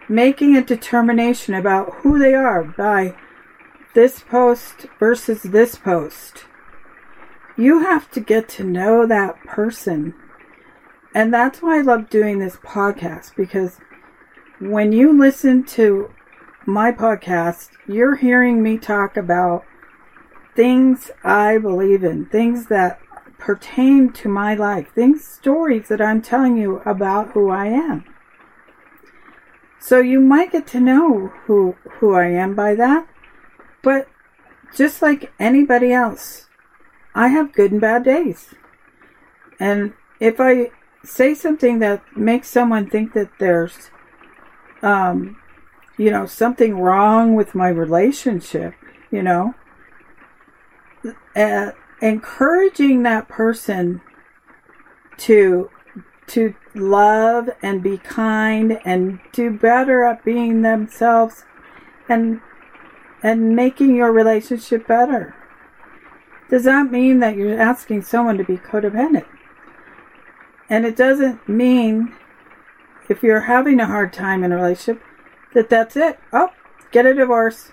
making 0.07 0.55
a 0.55 0.63
determination 0.63 1.55
about 1.55 1.95
who 2.03 2.19
they 2.19 2.35
are 2.35 2.63
by 2.63 3.15
this 3.93 4.21
post 4.21 4.85
versus 4.99 5.43
this 5.43 5.75
post. 5.75 6.45
You 7.57 7.79
have 7.79 8.09
to 8.11 8.19
get 8.19 8.47
to 8.49 8.63
know 8.63 9.05
that 9.05 9.43
person. 9.43 10.13
And 11.13 11.33
that's 11.33 11.61
why 11.61 11.79
I 11.79 11.81
love 11.81 12.09
doing 12.09 12.39
this 12.39 12.57
podcast 12.57 13.35
because 13.35 13.79
when 14.59 14.91
you 14.91 15.17
listen 15.17 15.63
to 15.63 16.13
my 16.65 16.91
podcast, 16.91 17.69
you're 17.87 18.15
hearing 18.15 18.61
me 18.61 18.77
talk 18.77 19.17
about 19.17 19.65
things 20.55 21.09
I 21.23 21.57
believe 21.57 22.03
in, 22.03 22.25
things 22.25 22.67
that 22.67 22.99
pertain 23.37 24.11
to 24.11 24.29
my 24.29 24.53
life, 24.53 24.91
things, 24.93 25.25
stories 25.25 25.87
that 25.87 26.01
I'm 26.01 26.21
telling 26.21 26.57
you 26.57 26.81
about 26.85 27.31
who 27.31 27.49
I 27.49 27.67
am. 27.67 28.03
So 29.79 29.99
you 29.99 30.19
might 30.19 30.51
get 30.51 30.67
to 30.67 30.79
know 30.79 31.31
who 31.45 31.75
who 31.99 32.13
I 32.13 32.27
am 32.27 32.53
by 32.53 32.75
that, 32.75 33.07
but 33.83 34.07
just 34.75 35.01
like 35.01 35.31
anybody 35.39 35.91
else, 35.91 36.47
I 37.15 37.29
have 37.29 37.53
good 37.53 37.71
and 37.71 37.81
bad 37.81 38.03
days. 38.03 38.53
And 39.59 39.93
if 40.19 40.39
I 40.39 40.71
say 41.03 41.33
something 41.33 41.79
that 41.79 42.03
makes 42.15 42.49
someone 42.49 42.89
think 42.89 43.13
that 43.13 43.29
there's 43.39 43.89
um 44.81 45.37
you 45.97 46.11
know 46.11 46.25
something 46.25 46.77
wrong 46.77 47.35
with 47.35 47.55
my 47.55 47.67
relationship, 47.67 48.73
you 49.11 49.21
know, 49.23 49.53
uh, 51.35 51.71
encouraging 52.01 53.03
that 53.03 53.27
person 53.27 54.01
to 55.17 55.69
to 56.27 56.53
love 56.75 57.49
and 57.61 57.81
be 57.81 57.97
kind 57.97 58.79
and 58.85 59.19
do 59.33 59.49
better 59.49 60.03
at 60.03 60.23
being 60.23 60.61
themselves 60.61 61.43
and 62.07 62.39
and 63.21 63.55
making 63.55 63.95
your 63.95 64.11
relationship 64.11 64.87
better. 64.87 65.35
Does 66.49 66.63
that 66.63 66.91
mean 66.91 67.19
that 67.19 67.35
you're 67.35 67.59
asking 67.59 68.03
someone 68.03 68.37
to 68.37 68.43
be 68.43 68.57
codependent? 68.57 69.25
And 70.69 70.85
it 70.85 70.95
doesn't 70.95 71.47
mean 71.47 72.15
if 73.09 73.23
you're 73.23 73.41
having 73.41 73.79
a 73.79 73.85
hard 73.85 74.13
time 74.13 74.43
in 74.43 74.51
a 74.51 74.55
relationship 74.55 75.03
that 75.53 75.69
that's 75.69 75.95
it. 75.95 76.19
Oh, 76.31 76.49
get 76.91 77.05
a 77.05 77.13
divorce. 77.13 77.71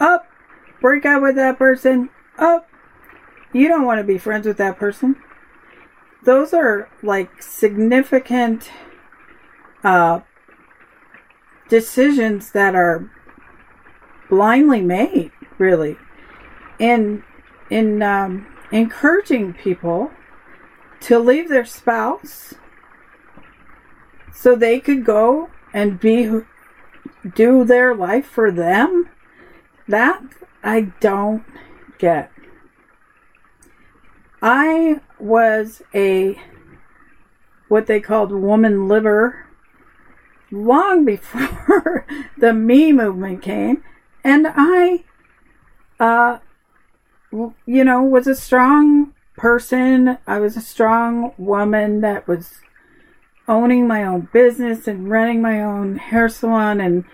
Up, 0.00 0.26
oh, 0.26 0.78
break 0.80 1.04
up 1.04 1.22
with 1.22 1.36
that 1.36 1.58
person. 1.58 2.10
Up, 2.38 2.68
oh, 2.70 2.78
you 3.52 3.68
don't 3.68 3.84
want 3.84 3.98
to 3.98 4.04
be 4.04 4.18
friends 4.18 4.46
with 4.46 4.56
that 4.58 4.78
person. 4.78 5.16
Those 6.24 6.52
are 6.52 6.88
like 7.02 7.42
significant 7.42 8.70
uh, 9.82 10.20
decisions 11.68 12.52
that 12.52 12.74
are 12.74 13.10
blindly 14.28 14.80
made, 14.80 15.32
really. 15.58 15.96
And 16.80 17.22
in 17.70 18.02
um, 18.02 18.46
encouraging 18.70 19.54
people 19.54 20.10
to 21.00 21.18
leave 21.18 21.48
their 21.48 21.64
spouse 21.64 22.54
so 24.34 24.54
they 24.54 24.80
could 24.80 25.04
go 25.04 25.50
and 25.72 26.00
be 26.00 26.40
do 27.34 27.64
their 27.64 27.94
life 27.94 28.26
for 28.26 28.50
them 28.50 29.08
that 29.86 30.22
i 30.62 30.80
don't 31.00 31.44
get 31.98 32.30
i 34.42 35.00
was 35.18 35.82
a 35.94 36.40
what 37.68 37.86
they 37.86 38.00
called 38.00 38.30
woman 38.32 38.88
libber 38.88 39.44
long 40.50 41.04
before 41.04 42.06
the 42.38 42.52
me 42.52 42.92
movement 42.92 43.42
came 43.42 43.82
and 44.24 44.46
i 44.54 45.04
uh 46.00 46.38
you 47.66 47.84
know 47.84 48.02
was 48.02 48.26
a 48.26 48.34
strong 48.34 49.12
person 49.36 50.18
i 50.26 50.38
was 50.38 50.56
a 50.56 50.60
strong 50.60 51.32
woman 51.38 52.00
that 52.00 52.26
was 52.26 52.60
owning 53.46 53.86
my 53.86 54.04
own 54.04 54.28
business 54.32 54.86
and 54.86 55.10
running 55.10 55.40
my 55.40 55.62
own 55.62 55.96
hair 55.96 56.28
salon 56.28 56.80
and 56.80 57.04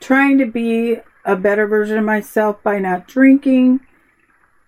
trying 0.00 0.38
to 0.38 0.46
be 0.46 0.96
a 1.24 1.36
better 1.36 1.66
version 1.66 1.98
of 1.98 2.04
myself 2.04 2.62
by 2.62 2.78
not 2.78 3.06
drinking 3.06 3.80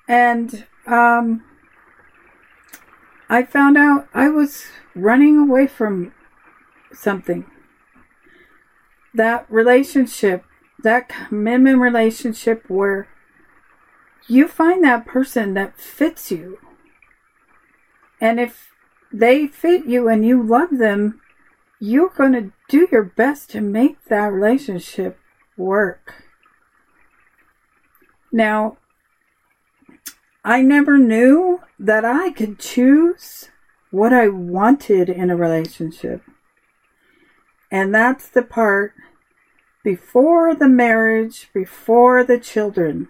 and 0.06 0.66
um 0.86 1.42
I 3.28 3.42
found 3.42 3.76
out 3.78 4.06
I 4.12 4.28
was 4.28 4.64
running 4.94 5.38
away 5.38 5.66
from 5.66 6.12
something. 6.92 7.46
That 9.14 9.46
relationship, 9.48 10.44
that 10.84 11.08
commitment 11.08 11.80
relationship 11.80 12.64
where 12.68 13.08
you 14.28 14.48
find 14.48 14.84
that 14.84 15.06
person 15.06 15.54
that 15.54 15.78
fits 15.78 16.30
you. 16.30 16.58
And 18.20 18.38
if 18.38 18.70
they 19.12 19.46
fit 19.46 19.86
you 19.86 20.08
and 20.08 20.24
you 20.24 20.42
love 20.42 20.78
them, 20.78 21.20
you're 21.80 22.08
going 22.08 22.32
to 22.32 22.52
do 22.68 22.88
your 22.90 23.02
best 23.02 23.50
to 23.50 23.60
make 23.60 24.04
that 24.04 24.32
relationship 24.32 25.18
work. 25.56 26.24
Now, 28.32 28.78
I 30.44 30.62
never 30.62 30.98
knew 30.98 31.60
that 31.78 32.04
I 32.04 32.30
could 32.30 32.58
choose 32.58 33.50
what 33.90 34.12
I 34.12 34.28
wanted 34.28 35.08
in 35.08 35.30
a 35.30 35.36
relationship. 35.36 36.22
And 37.70 37.94
that's 37.94 38.28
the 38.28 38.42
part 38.42 38.94
before 39.84 40.54
the 40.54 40.68
marriage, 40.68 41.48
before 41.54 42.24
the 42.24 42.40
children. 42.40 43.08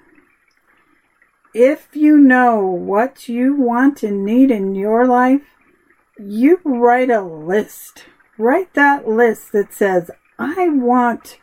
If 1.55 1.95
you 1.95 2.19
know 2.19 2.61
what 2.67 3.29
you 3.29 3.55
want 3.55 4.03
and 4.03 4.27
need 4.27 4.51
in 4.51 4.75
your 4.75 5.07
life, 5.07 5.43
you 6.19 6.61
write 6.65 7.11
a 7.11 7.23
list. 7.23 8.05
Write 8.37 8.75
that 8.75 9.09
list 9.09 9.53
that 9.53 9.73
says, 9.73 10.11
I 10.39 10.69
want 10.69 11.39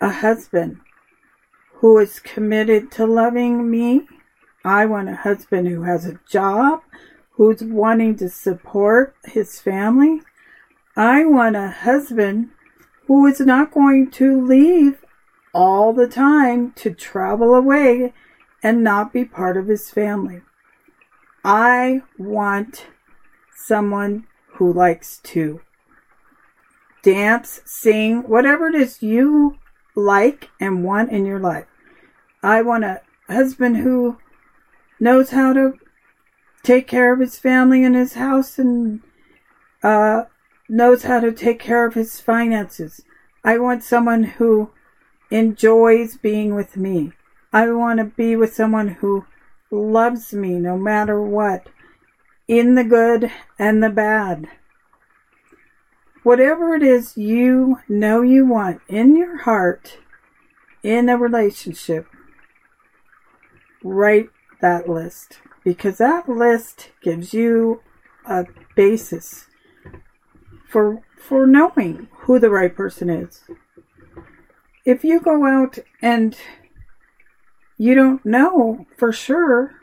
a 0.00 0.10
husband 0.10 0.80
who 1.76 1.96
is 1.98 2.18
committed 2.18 2.90
to 2.92 3.06
loving 3.06 3.70
me 3.70 4.06
I 4.66 4.84
want 4.84 5.08
a 5.08 5.14
husband 5.14 5.68
who 5.68 5.82
has 5.82 6.06
a 6.06 6.18
job, 6.28 6.80
who's 7.34 7.62
wanting 7.62 8.16
to 8.16 8.28
support 8.28 9.14
his 9.24 9.60
family. 9.60 10.22
I 10.96 11.24
want 11.24 11.54
a 11.54 11.68
husband 11.68 12.50
who 13.06 13.26
is 13.26 13.40
not 13.40 13.72
going 13.72 14.10
to 14.10 14.44
leave 14.44 15.04
all 15.54 15.92
the 15.92 16.08
time 16.08 16.72
to 16.72 16.92
travel 16.92 17.54
away 17.54 18.12
and 18.62 18.82
not 18.82 19.12
be 19.12 19.24
part 19.24 19.56
of 19.56 19.68
his 19.68 19.90
family. 19.90 20.42
I 21.44 22.02
want 22.18 22.86
someone 23.54 24.26
who 24.54 24.72
likes 24.72 25.18
to 25.18 25.60
dance, 27.02 27.60
sing, 27.64 28.22
whatever 28.28 28.66
it 28.68 28.74
is 28.74 29.02
you 29.02 29.58
like 29.94 30.50
and 30.60 30.84
want 30.84 31.12
in 31.12 31.24
your 31.24 31.38
life. 31.38 31.66
I 32.42 32.62
want 32.62 32.84
a 32.84 33.00
husband 33.28 33.78
who 33.78 34.18
knows 34.98 35.30
how 35.30 35.52
to 35.52 35.74
take 36.62 36.88
care 36.88 37.12
of 37.12 37.20
his 37.20 37.38
family 37.38 37.84
and 37.84 37.94
his 37.94 38.14
house 38.14 38.58
and 38.58 39.00
uh, 39.82 40.24
knows 40.68 41.04
how 41.04 41.20
to 41.20 41.32
take 41.32 41.60
care 41.60 41.86
of 41.86 41.94
his 41.94 42.20
finances. 42.20 43.02
I 43.44 43.58
want 43.58 43.84
someone 43.84 44.24
who 44.24 44.70
enjoys 45.30 46.16
being 46.16 46.54
with 46.54 46.76
me. 46.76 47.12
I 47.52 47.70
want 47.70 47.98
to 47.98 48.04
be 48.04 48.36
with 48.36 48.54
someone 48.54 48.88
who 48.88 49.24
loves 49.70 50.32
me 50.32 50.54
no 50.54 50.76
matter 50.76 51.20
what, 51.20 51.68
in 52.48 52.74
the 52.74 52.84
good 52.84 53.30
and 53.58 53.82
the 53.82 53.90
bad. 53.90 54.48
Whatever 56.22 56.74
it 56.74 56.82
is 56.82 57.16
you 57.16 57.78
know 57.88 58.22
you 58.22 58.44
want 58.44 58.80
in 58.88 59.16
your 59.16 59.42
heart, 59.42 59.98
in 60.82 61.08
a 61.08 61.16
relationship, 61.16 62.06
write 63.82 64.30
that 64.60 64.88
list 64.88 65.38
because 65.64 65.98
that 65.98 66.28
list 66.28 66.90
gives 67.02 67.32
you 67.32 67.80
a 68.24 68.44
basis 68.74 69.46
for 70.68 71.02
for 71.16 71.46
knowing 71.46 72.08
who 72.20 72.38
the 72.38 72.50
right 72.50 72.74
person 72.74 73.08
is. 73.10 73.42
If 74.84 75.02
you 75.02 75.20
go 75.20 75.46
out 75.46 75.78
and 76.00 76.36
you 77.78 77.94
don't 77.94 78.24
know 78.24 78.86
for 78.96 79.12
sure, 79.12 79.80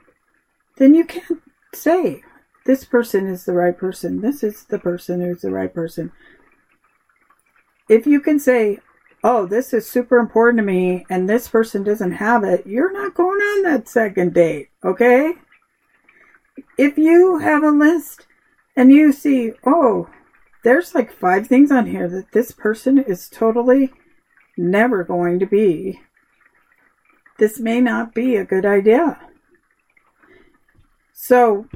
then 0.78 0.96
you 0.96 1.06
can't 1.06 1.42
say 1.74 2.22
this 2.66 2.86
person 2.86 3.28
is 3.28 3.46
the 3.46 3.54
right 3.54 3.78
person. 3.78 4.22
This 4.22 4.44
is 4.44 4.64
the 4.64 4.80
person 4.80 5.22
who's 5.22 5.42
the 5.42 5.52
right 5.52 5.74
person. 5.74 6.12
If 7.90 8.08
you 8.08 8.22
can 8.22 8.40
say, 8.40 8.80
oh, 9.24 9.46
this 9.46 9.74
is 9.74 9.90
super 9.90 10.18
important 10.18 10.60
to 10.60 10.64
me 10.64 11.06
and 11.10 11.30
this 11.30 11.48
person 11.48 11.84
doesn't 11.84 12.14
have 12.14 12.44
it, 12.44 12.66
you're 12.66 12.94
not 12.94 13.16
going 13.16 13.42
on 13.42 13.64
that 13.64 13.90
second 13.90 14.34
date, 14.34 14.70
okay? 14.84 15.34
If 16.78 16.98
you 16.98 17.40
have 17.40 17.64
a 17.64 17.72
list 17.72 18.26
and 18.76 18.92
you 18.92 19.12
see, 19.12 19.52
oh, 19.66 20.08
there's 20.64 20.96
like 20.96 21.12
five 21.12 21.48
things 21.48 21.72
on 21.72 21.86
here 21.86 22.08
that 22.10 22.32
this 22.32 22.52
person 22.52 22.98
is 22.98 23.30
totally 23.30 23.92
never 24.58 25.04
going 25.04 25.40
to 25.40 25.46
be, 25.46 26.02
this 27.38 27.60
may 27.60 27.82
not 27.82 28.14
be 28.14 28.36
a 28.36 28.46
good 28.46 28.66
idea. 28.66 29.20
So, 31.14 31.68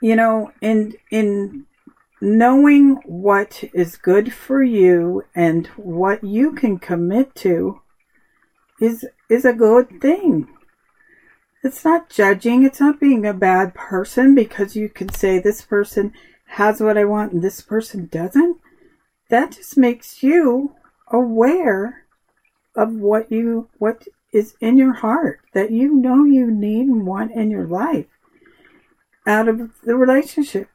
you 0.00 0.16
know, 0.16 0.52
in 0.60 0.94
in 1.10 1.66
knowing 2.20 2.96
what 3.04 3.64
is 3.74 3.96
good 3.96 4.32
for 4.32 4.62
you 4.62 5.22
and 5.34 5.66
what 5.76 6.24
you 6.24 6.52
can 6.52 6.78
commit 6.78 7.34
to 7.36 7.80
is 8.80 9.06
is 9.28 9.44
a 9.44 9.52
good 9.52 10.00
thing. 10.00 10.48
It's 11.62 11.84
not 11.84 12.10
judging, 12.10 12.62
it's 12.64 12.80
not 12.80 13.00
being 13.00 13.24
a 13.24 13.32
bad 13.32 13.74
person 13.74 14.34
because 14.34 14.76
you 14.76 14.90
can 14.90 15.08
say 15.08 15.38
this 15.38 15.62
person 15.62 16.12
has 16.54 16.80
what 16.80 16.98
I 16.98 17.04
want 17.04 17.32
and 17.32 17.42
this 17.42 17.60
person 17.60 18.06
doesn't. 18.06 18.58
That 19.30 19.52
just 19.52 19.76
makes 19.76 20.22
you 20.22 20.74
aware 21.08 22.06
of 22.76 22.92
what 22.94 23.30
you 23.30 23.68
what 23.78 24.06
is 24.32 24.54
in 24.60 24.76
your 24.76 24.94
heart 24.94 25.40
that 25.52 25.70
you 25.70 25.94
know 25.94 26.24
you 26.24 26.50
need 26.50 26.86
and 26.86 27.06
want 27.06 27.30
in 27.32 27.50
your 27.50 27.66
life 27.66 28.06
out 29.26 29.48
of 29.48 29.70
the 29.84 29.94
relationship 29.94 30.68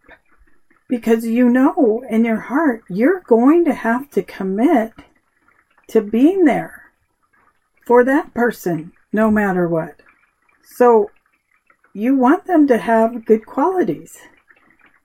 because 0.88 1.26
you 1.26 1.50
know 1.50 2.04
in 2.10 2.24
your 2.24 2.40
heart 2.40 2.84
you're 2.90 3.22
going 3.22 3.66
to 3.66 3.74
have 3.74 4.10
to 4.10 4.24
commit 4.24 4.94
to 5.88 6.02
being 6.02 6.46
there 6.46 6.92
for 7.86 8.04
that 8.06 8.34
person 8.34 8.92
no 9.12 9.30
matter 9.32 9.68
what. 9.68 10.02
So 10.64 11.12
you 11.94 12.16
want 12.16 12.46
them 12.46 12.68
to 12.68 12.78
have 12.78 13.26
good 13.26 13.46
qualities. 13.46 14.18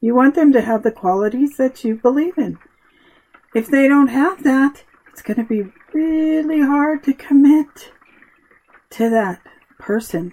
You 0.05 0.15
want 0.15 0.35
them 0.35 0.53
to 0.53 0.61
have 0.61 0.83
the 0.83 0.91
qualities 0.91 1.57
that 1.57 1.83
you 1.83 1.95
believe 1.95 2.37
in. 2.37 2.59
If 3.55 3.69
they 3.69 3.89
don't 3.89 4.09
have 4.09 4.43
that, 4.43 4.85
it's 5.11 5.23
going 5.23 5.39
to 5.39 5.45
be 5.45 5.73
really 5.95 6.61
hard 6.61 7.03
to 7.05 7.15
commit 7.15 7.91
to 8.91 9.09
that 9.09 9.41
person. 9.79 10.33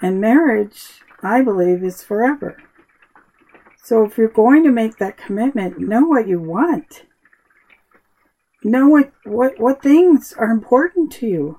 And 0.00 0.18
marriage, 0.18 1.02
I 1.22 1.42
believe, 1.42 1.84
is 1.84 2.02
forever. 2.02 2.56
So 3.76 4.02
if 4.02 4.16
you're 4.16 4.28
going 4.28 4.64
to 4.64 4.70
make 4.70 4.96
that 4.96 5.18
commitment, 5.18 5.78
know 5.78 6.06
what 6.06 6.26
you 6.26 6.40
want. 6.40 7.04
Know 8.64 8.88
what, 8.88 9.12
what, 9.24 9.60
what 9.60 9.82
things 9.82 10.32
are 10.38 10.50
important 10.50 11.12
to 11.12 11.26
you. 11.26 11.58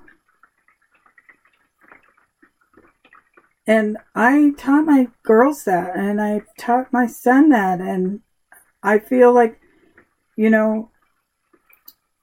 And 3.66 3.96
I 4.14 4.52
taught 4.58 4.84
my 4.84 5.08
girls 5.22 5.64
that, 5.64 5.96
and 5.96 6.20
I 6.20 6.42
taught 6.58 6.92
my 6.92 7.06
son 7.06 7.48
that, 7.50 7.80
and 7.80 8.20
I 8.82 8.98
feel 8.98 9.32
like, 9.32 9.60
you 10.36 10.50
know, 10.50 10.90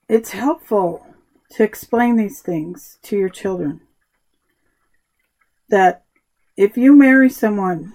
it's 0.07 0.31
helpful 0.31 1.05
to 1.51 1.63
explain 1.63 2.15
these 2.15 2.41
things 2.41 2.99
to 3.03 3.17
your 3.17 3.29
children. 3.29 3.81
that 5.71 6.03
if 6.57 6.77
you 6.77 6.95
marry 6.95 7.29
someone 7.29 7.93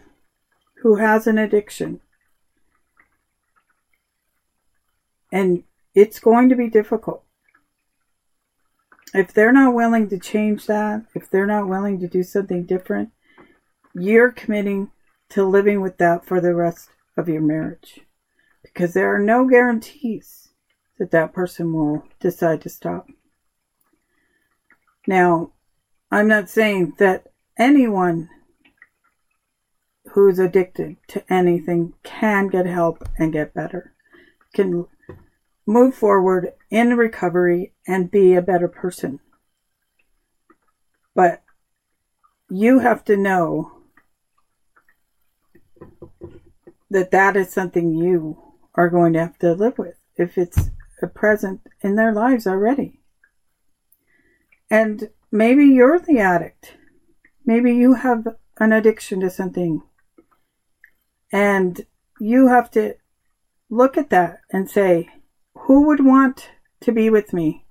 who 0.82 0.96
has 0.96 1.26
an 1.26 1.38
addiction, 1.38 2.00
and 5.30 5.62
it's 5.94 6.18
going 6.18 6.48
to 6.48 6.56
be 6.56 6.68
difficult. 6.68 7.22
If 9.14 9.32
they're 9.32 9.52
not 9.52 9.74
willing 9.74 10.08
to 10.08 10.18
change 10.18 10.66
that, 10.66 11.04
if 11.14 11.30
they're 11.30 11.46
not 11.46 11.68
willing 11.68 12.00
to 12.00 12.08
do 12.08 12.22
something 12.22 12.64
different, 12.64 13.10
you're 13.98 14.30
committing 14.30 14.90
to 15.30 15.44
living 15.44 15.80
with 15.80 15.98
that 15.98 16.24
for 16.24 16.40
the 16.40 16.54
rest 16.54 16.90
of 17.16 17.28
your 17.28 17.40
marriage. 17.40 18.00
Because 18.62 18.94
there 18.94 19.14
are 19.14 19.18
no 19.18 19.48
guarantees 19.48 20.48
that 20.98 21.10
that 21.10 21.32
person 21.32 21.72
will 21.72 22.04
decide 22.20 22.60
to 22.62 22.68
stop. 22.68 23.06
Now, 25.06 25.52
I'm 26.10 26.28
not 26.28 26.48
saying 26.48 26.94
that 26.98 27.28
anyone 27.58 28.28
who's 30.12 30.38
addicted 30.38 30.96
to 31.08 31.32
anything 31.32 31.94
can 32.02 32.48
get 32.48 32.66
help 32.66 33.08
and 33.18 33.32
get 33.32 33.54
better, 33.54 33.92
can 34.54 34.86
move 35.66 35.94
forward 35.94 36.52
in 36.70 36.96
recovery 36.96 37.72
and 37.86 38.10
be 38.10 38.34
a 38.34 38.42
better 38.42 38.68
person. 38.68 39.20
But 41.14 41.42
you 42.48 42.80
have 42.80 43.04
to 43.06 43.16
know 43.16 43.75
that 46.90 47.10
that 47.10 47.36
is 47.36 47.52
something 47.52 47.94
you 47.94 48.42
are 48.74 48.88
going 48.88 49.12
to 49.14 49.20
have 49.20 49.38
to 49.38 49.52
live 49.52 49.78
with 49.78 49.96
if 50.16 50.38
it's 50.38 50.70
present 51.14 51.60
in 51.82 51.96
their 51.96 52.12
lives 52.12 52.46
already. 52.46 53.00
And 54.70 55.10
maybe 55.30 55.64
you're 55.64 55.98
the 55.98 56.18
addict. 56.18 56.76
Maybe 57.44 57.74
you 57.74 57.94
have 57.94 58.26
an 58.58 58.72
addiction 58.72 59.20
to 59.20 59.30
something. 59.30 59.82
And 61.32 61.86
you 62.18 62.48
have 62.48 62.70
to 62.72 62.94
look 63.68 63.96
at 63.96 64.10
that 64.10 64.40
and 64.50 64.70
say, 64.70 65.08
who 65.54 65.86
would 65.86 66.04
want 66.04 66.50
to 66.80 66.92
be 66.92 67.10
with 67.10 67.32
me 67.32 67.66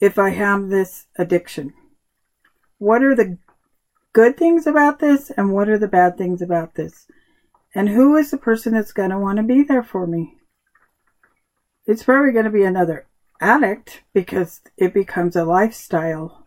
if 0.00 0.18
I 0.18 0.30
have 0.30 0.68
this 0.68 1.06
addiction? 1.16 1.72
What 2.78 3.02
are 3.02 3.14
the 3.14 3.38
good 4.12 4.36
things 4.36 4.66
about 4.66 4.98
this 4.98 5.30
and 5.30 5.52
what 5.52 5.68
are 5.68 5.78
the 5.78 5.88
bad 5.88 6.18
things 6.18 6.42
about 6.42 6.74
this? 6.74 7.06
And 7.74 7.88
who 7.88 8.16
is 8.16 8.30
the 8.30 8.36
person 8.36 8.72
that's 8.72 8.92
going 8.92 9.10
to 9.10 9.18
want 9.18 9.36
to 9.36 9.42
be 9.42 9.62
there 9.62 9.82
for 9.82 10.06
me? 10.06 10.36
It's 11.86 12.02
probably 12.02 12.32
going 12.32 12.44
to 12.44 12.50
be 12.50 12.64
another 12.64 13.06
addict 13.40 14.02
because 14.12 14.60
it 14.76 14.92
becomes 14.92 15.36
a 15.36 15.44
lifestyle 15.44 16.44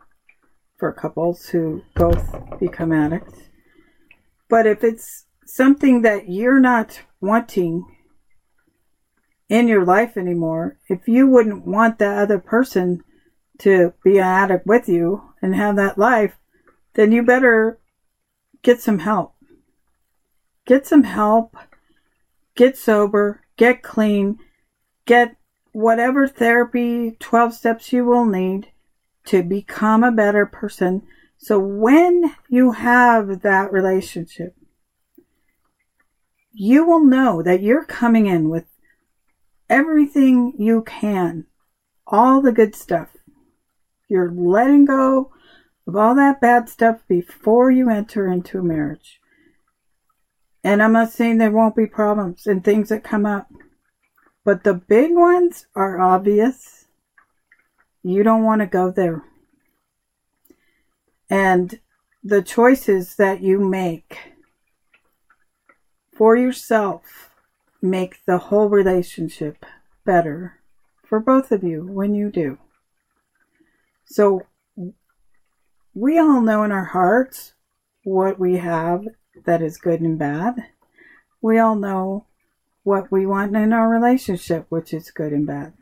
for 0.78 0.92
couples 0.92 1.48
who 1.48 1.82
both 1.96 2.60
become 2.60 2.92
addicts. 2.92 3.40
But 4.50 4.68
if 4.68 4.84
it's 4.84 5.26
something 5.46 6.02
that 6.02 6.30
you're 6.30 6.60
not 6.60 7.02
wanting 7.22 7.86
in 9.50 9.68
your 9.68 9.86
life 9.86 10.18
anymore, 10.18 10.78
if 10.90 11.08
you 11.08 11.28
wouldn't 11.28 11.66
want 11.66 12.00
that 12.00 12.18
other 12.18 12.40
person 12.40 13.04
to 13.60 13.94
be 14.04 14.18
an 14.18 14.26
addict 14.26 14.66
with 14.66 14.90
you 14.90 15.22
and 15.42 15.56
have 15.56 15.76
that 15.78 15.98
life, 15.98 16.36
then 16.96 17.12
you 17.12 17.24
better 17.24 17.80
get 18.62 18.82
some 18.82 19.00
help. 19.00 19.34
Get 20.66 20.88
some 20.88 21.04
help, 21.04 21.58
get 22.56 22.78
sober, 22.78 23.42
get 23.58 23.84
clean, 23.84 24.40
get 25.06 25.36
whatever 25.74 26.28
therapy, 26.28 27.18
12 27.20 27.54
steps 27.54 27.92
you 27.92 28.06
will 28.06 28.26
need 28.26 28.68
to 29.26 29.44
become 29.44 30.04
a 30.04 30.12
better 30.12 30.46
person. 30.46 31.02
So 31.38 31.60
when 31.60 32.36
you 32.48 32.72
have 32.72 33.42
that 33.42 33.74
relationship, 33.74 34.56
you 36.54 36.86
will 36.86 37.04
know 37.04 37.42
that 37.42 37.62
you're 37.62 37.84
coming 37.84 38.28
in 38.28 38.50
with 38.50 38.66
everything 39.70 40.54
you 40.58 40.84
can, 40.84 41.46
all 42.06 42.42
the 42.42 42.52
good 42.52 42.76
stuff. 42.76 43.10
You're 44.08 44.32
letting 44.32 44.86
go 44.86 45.32
of 45.88 45.96
all 45.96 46.16
that 46.16 46.40
bad 46.40 46.70
stuff 46.70 47.02
before 47.08 47.72
you 47.72 47.90
enter 47.90 48.32
into 48.32 48.60
a 48.60 48.64
marriage. 48.64 49.20
And 50.64 50.82
I'm 50.82 50.94
not 50.94 51.12
saying 51.12 51.38
there 51.38 51.52
won't 51.52 51.76
be 51.76 51.86
problems 51.86 52.48
and 52.48 52.64
things 52.64 52.90
that 52.90 53.04
come 53.04 53.26
up, 53.26 53.52
but 54.46 54.64
the 54.64 54.74
big 54.74 55.12
ones 55.14 55.68
are 55.76 56.00
obvious. 56.00 56.86
You 58.02 58.24
don't 58.24 58.44
want 58.44 58.62
to 58.62 58.68
go 58.68 58.90
there. 58.90 59.24
And 61.30 61.80
the 62.24 62.42
choices 62.42 63.16
that 63.16 63.42
you 63.42 63.60
make 63.60 64.34
for 66.16 66.38
yourself 66.38 67.32
make 67.82 68.24
the 68.26 68.38
whole 68.38 68.70
relationship 68.70 69.66
better 70.06 70.62
for 71.04 71.20
both 71.20 71.52
of 71.52 71.64
you 71.64 71.86
when 71.86 72.16
you 72.16 72.32
do. 72.32 72.58
So, 74.06 74.44
we 75.94 76.18
all 76.18 76.42
know 76.42 76.64
in 76.64 76.72
our 76.72 76.86
hearts 76.86 77.54
what 78.04 78.40
we 78.40 78.58
have 78.58 79.06
that 79.46 79.62
is 79.62 79.78
good 79.78 80.02
and 80.02 80.18
bad. 80.18 80.56
We 81.42 81.60
all 81.60 81.76
know 81.76 82.26
what 82.84 83.12
we 83.12 83.26
want 83.26 83.56
in 83.56 83.74
our 83.74 83.90
relationship, 83.90 84.66
which 84.70 84.94
is 84.94 85.12
good 85.12 85.34
and 85.34 85.48
bad. 85.48 85.74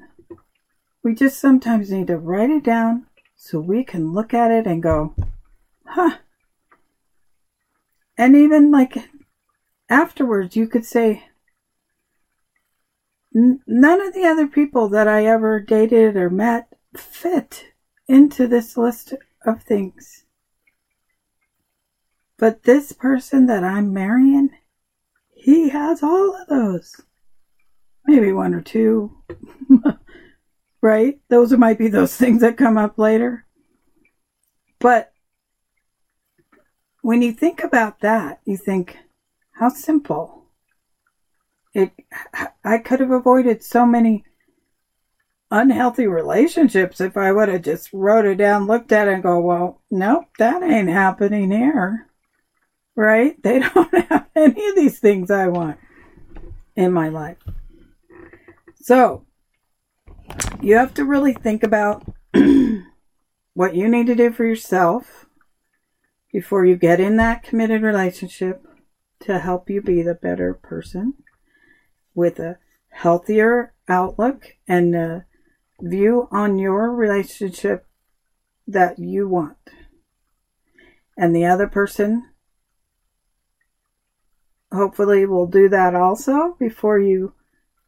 We 1.03 1.15
just 1.15 1.39
sometimes 1.39 1.91
need 1.91 2.07
to 2.07 2.17
write 2.17 2.49
it 2.49 2.63
down 2.63 3.07
so 3.35 3.59
we 3.59 3.83
can 3.83 4.13
look 4.13 4.33
at 4.33 4.51
it 4.51 4.67
and 4.67 4.83
go, 4.83 5.15
huh. 5.85 6.17
And 8.17 8.35
even 8.35 8.71
like 8.71 8.97
afterwards, 9.89 10.55
you 10.55 10.67
could 10.67 10.85
say, 10.85 11.23
none 13.33 14.01
of 14.01 14.13
the 14.13 14.25
other 14.25 14.47
people 14.47 14.89
that 14.89 15.07
I 15.07 15.25
ever 15.25 15.59
dated 15.59 16.15
or 16.15 16.29
met 16.29 16.67
fit 16.95 17.65
into 18.07 18.47
this 18.47 18.77
list 18.77 19.13
of 19.45 19.63
things. 19.63 20.20
But 22.41 22.63
this 22.63 22.91
person 22.91 23.45
that 23.45 23.63
I'm 23.63 23.93
marrying, 23.93 24.49
he 25.29 25.69
has 25.69 26.01
all 26.01 26.35
of 26.35 26.47
those. 26.47 26.99
Maybe 28.07 28.31
one 28.31 28.55
or 28.55 28.61
two. 28.61 29.15
right? 30.81 31.19
Those 31.29 31.51
might 31.51 31.77
be 31.77 31.87
those 31.87 32.15
things 32.15 32.41
that 32.41 32.57
come 32.57 32.79
up 32.79 32.97
later. 32.97 33.45
But 34.79 35.13
when 37.03 37.21
you 37.21 37.31
think 37.31 37.63
about 37.63 37.99
that, 37.99 38.41
you 38.43 38.57
think, 38.57 38.97
how 39.51 39.69
simple 39.69 40.47
it 41.75 41.91
I 42.63 42.79
could 42.79 43.01
have 43.01 43.11
avoided 43.11 43.61
so 43.61 43.85
many 43.85 44.25
unhealthy 45.51 46.07
relationships 46.07 46.99
if 46.99 47.17
I 47.17 47.33
would 47.33 47.49
have 47.49 47.61
just 47.61 47.93
wrote 47.93 48.25
it 48.25 48.39
down, 48.39 48.65
looked 48.65 48.91
at 48.91 49.07
it, 49.07 49.13
and 49.13 49.21
go, 49.21 49.39
well, 49.39 49.83
nope, 49.91 50.25
that 50.39 50.63
ain't 50.63 50.89
happening 50.89 51.51
here. 51.51 52.07
Right? 53.01 53.41
They 53.41 53.57
don't 53.73 54.09
have 54.09 54.27
any 54.35 54.67
of 54.67 54.75
these 54.75 54.99
things 54.99 55.31
I 55.31 55.47
want 55.47 55.79
in 56.75 56.93
my 56.93 57.09
life. 57.09 57.37
So, 58.79 59.25
you 60.61 60.75
have 60.75 60.93
to 60.93 61.03
really 61.03 61.33
think 61.33 61.63
about 61.63 62.05
what 63.55 63.75
you 63.75 63.87
need 63.87 64.05
to 64.05 64.13
do 64.13 64.31
for 64.31 64.45
yourself 64.45 65.25
before 66.31 66.63
you 66.63 66.75
get 66.75 66.99
in 66.99 67.17
that 67.17 67.41
committed 67.41 67.81
relationship 67.81 68.67
to 69.21 69.39
help 69.39 69.67
you 69.67 69.81
be 69.81 70.03
the 70.03 70.13
better 70.13 70.53
person 70.53 71.15
with 72.13 72.37
a 72.37 72.59
healthier 72.89 73.73
outlook 73.89 74.57
and 74.67 74.95
a 74.95 75.25
view 75.81 76.27
on 76.31 76.59
your 76.59 76.91
relationship 76.91 77.87
that 78.67 78.99
you 78.99 79.27
want. 79.27 79.57
And 81.17 81.35
the 81.35 81.45
other 81.45 81.67
person 81.67 82.30
hopefully 84.71 85.25
will 85.25 85.47
do 85.47 85.69
that 85.69 85.95
also 85.95 86.55
before 86.59 86.99
you 86.99 87.33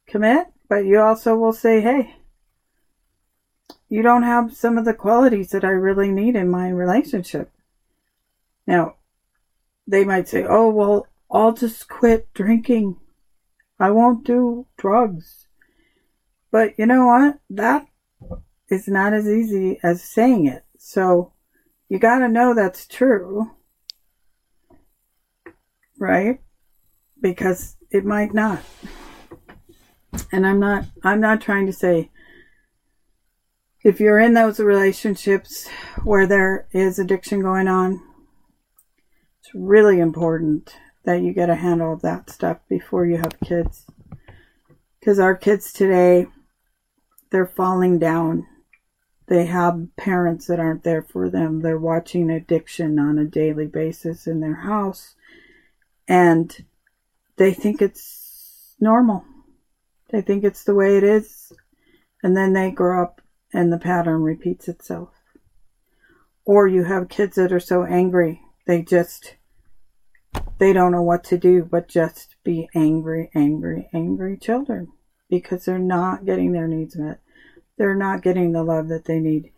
commit, 0.07 0.47
but 0.69 0.85
you 0.85 0.99
also 0.99 1.35
will 1.35 1.53
say, 1.53 1.81
hey, 1.81 2.15
you 3.89 4.01
don't 4.01 4.23
have 4.23 4.55
some 4.55 4.77
of 4.77 4.85
the 4.85 4.93
qualities 4.93 5.49
that 5.49 5.63
I 5.63 5.69
really 5.69 6.09
need 6.09 6.35
in 6.35 6.49
my 6.49 6.69
relationship. 6.69 7.51
Now, 8.65 8.95
they 9.87 10.03
might 10.03 10.27
say, 10.27 10.45
oh, 10.47 10.69
well, 10.69 11.07
I'll 11.29 11.53
just 11.53 11.87
quit 11.87 12.33
drinking 12.33 12.97
I 13.79 13.91
won't 13.91 14.23
do 14.23 14.67
drugs. 14.77 15.47
But 16.51 16.77
you 16.77 16.85
know 16.85 17.07
what? 17.07 17.39
That 17.49 17.85
is 18.69 18.87
not 18.87 19.13
as 19.13 19.27
easy 19.27 19.79
as 19.83 20.01
saying 20.01 20.47
it. 20.47 20.63
So 20.77 21.33
you 21.89 21.99
got 21.99 22.19
to 22.19 22.29
know 22.29 22.53
that's 22.53 22.87
true. 22.87 23.51
Right? 25.99 26.39
Because 27.23 27.77
it 27.89 28.05
might 28.05 28.35
not. 28.35 28.61
And 30.31 30.45
I'm 30.45 30.59
not 30.59 30.85
I'm 31.03 31.19
not 31.19 31.41
trying 31.41 31.65
to 31.65 31.73
say 31.73 32.11
if 33.83 33.99
you're 33.99 34.19
in 34.19 34.33
those 34.33 34.59
relationships 34.59 35.67
where 36.03 36.25
there 36.25 36.67
is 36.71 36.99
addiction 36.99 37.41
going 37.41 37.67
on, 37.67 38.01
It's 39.39 39.51
really 39.53 39.99
important 39.99 40.75
that 41.03 41.21
you 41.21 41.33
get 41.33 41.49
a 41.49 41.55
handle 41.55 41.93
of 41.93 42.01
that 42.01 42.29
stuff 42.29 42.59
before 42.69 43.05
you 43.05 43.17
have 43.17 43.39
kids. 43.43 43.85
Because 44.99 45.19
our 45.19 45.35
kids 45.35 45.73
today, 45.73 46.27
they're 47.29 47.45
falling 47.45 47.99
down. 47.99 48.47
They 49.27 49.47
have 49.47 49.87
parents 49.97 50.47
that 50.47 50.61
aren't 50.61 50.83
there 50.83 51.01
for 51.01 51.29
them. 51.29 51.61
They're 51.61 51.77
watching 51.77 52.29
addiction 52.29 52.99
on 52.99 53.17
a 53.17 53.25
daily 53.25 53.67
basis 53.67 54.27
in 54.27 54.39
their 54.39 54.61
house. 54.61 55.15
And 56.07 56.55
they 57.37 57.53
think 57.53 57.81
it's 57.81 58.75
normal. 58.79 59.23
They 60.11 60.21
think 60.21 60.43
it's 60.43 60.63
the 60.63 60.75
way 60.75 60.97
it 60.97 61.03
is. 61.03 61.51
And 62.21 62.37
then 62.37 62.53
they 62.53 62.71
grow 62.71 63.03
up 63.03 63.21
and 63.53 63.71
the 63.71 63.77
pattern 63.77 64.21
repeats 64.21 64.67
itself. 64.67 65.09
Or 66.45 66.67
you 66.67 66.83
have 66.83 67.09
kids 67.09 67.35
that 67.35 67.51
are 67.51 67.59
so 67.59 67.83
angry, 67.83 68.41
they 68.67 68.81
just, 68.81 69.35
they 70.57 70.73
don't 70.73 70.91
know 70.91 71.01
what 71.01 71.23
to 71.25 71.37
do 71.37 71.63
but 71.63 71.87
just 71.87 72.35
be 72.43 72.69
angry, 72.75 73.29
angry, 73.33 73.89
angry 73.93 74.37
children 74.37 74.91
because 75.29 75.65
they're 75.65 75.79
not 75.79 76.25
getting 76.25 76.51
their 76.51 76.67
needs 76.67 76.95
met. 76.95 77.19
They're 77.77 77.95
not 77.95 78.21
getting 78.21 78.51
the 78.51 78.63
love 78.63 78.87
that 78.89 79.05
they 79.05 79.19
need. 79.19 79.51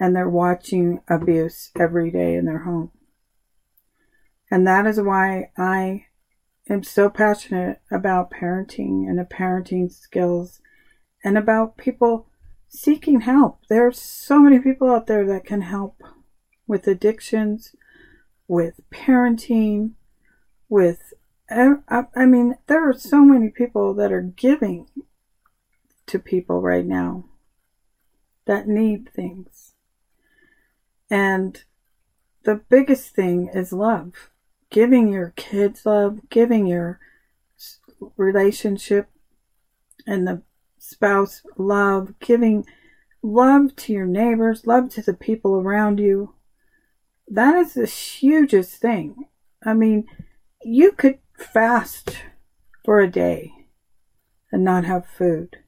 And 0.00 0.14
they're 0.14 0.28
watching 0.28 1.00
abuse 1.08 1.70
every 1.78 2.10
day 2.10 2.36
in 2.36 2.46
their 2.46 2.60
home. 2.60 2.92
And 4.50 4.66
that 4.66 4.86
is 4.86 5.00
why 5.00 5.50
I 5.58 6.06
am 6.68 6.82
so 6.82 7.08
passionate 7.08 7.80
about 7.90 8.30
parenting 8.30 9.08
and 9.08 9.18
the 9.18 9.24
parenting 9.24 9.90
skills 9.90 10.60
and 11.24 11.38
about 11.38 11.76
people 11.76 12.28
seeking 12.68 13.20
help. 13.22 13.60
There 13.68 13.86
are 13.86 13.92
so 13.92 14.40
many 14.40 14.58
people 14.58 14.90
out 14.90 15.06
there 15.06 15.26
that 15.26 15.44
can 15.44 15.62
help 15.62 16.02
with 16.66 16.86
addictions, 16.86 17.74
with 18.46 18.80
parenting, 18.90 19.92
with 20.68 21.14
I 21.50 22.26
mean, 22.26 22.56
there 22.66 22.86
are 22.86 22.92
so 22.92 23.22
many 23.22 23.48
people 23.48 23.94
that 23.94 24.12
are 24.12 24.20
giving 24.20 24.86
to 26.06 26.18
people 26.18 26.60
right 26.60 26.84
now 26.84 27.24
that 28.44 28.68
need 28.68 29.08
things. 29.14 29.72
And 31.08 31.64
the 32.44 32.56
biggest 32.56 33.14
thing 33.14 33.48
is 33.54 33.72
love. 33.72 34.30
Giving 34.70 35.12
your 35.12 35.32
kids 35.36 35.86
love, 35.86 36.20
giving 36.28 36.66
your 36.66 37.00
relationship 38.16 39.08
and 40.06 40.26
the 40.26 40.42
spouse 40.78 41.42
love, 41.56 42.14
giving 42.20 42.66
love 43.22 43.74
to 43.76 43.92
your 43.92 44.06
neighbors, 44.06 44.66
love 44.66 44.90
to 44.90 45.02
the 45.02 45.14
people 45.14 45.54
around 45.54 45.98
you. 45.98 46.34
That 47.26 47.54
is 47.56 47.74
the 47.74 47.86
hugest 47.86 48.76
thing. 48.76 49.26
I 49.64 49.74
mean, 49.74 50.06
you 50.62 50.92
could 50.92 51.18
fast 51.36 52.16
for 52.84 53.00
a 53.00 53.10
day 53.10 53.52
and 54.50 54.64
not 54.64 54.84
have 54.84 55.06
food. 55.06 55.58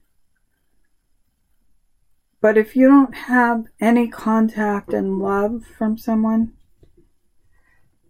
But 2.41 2.57
if 2.57 2.75
you 2.75 2.87
don't 2.87 3.15
have 3.15 3.65
any 3.79 4.07
contact 4.07 4.93
and 4.93 5.19
love 5.19 5.63
from 5.77 5.97
someone, 5.97 6.53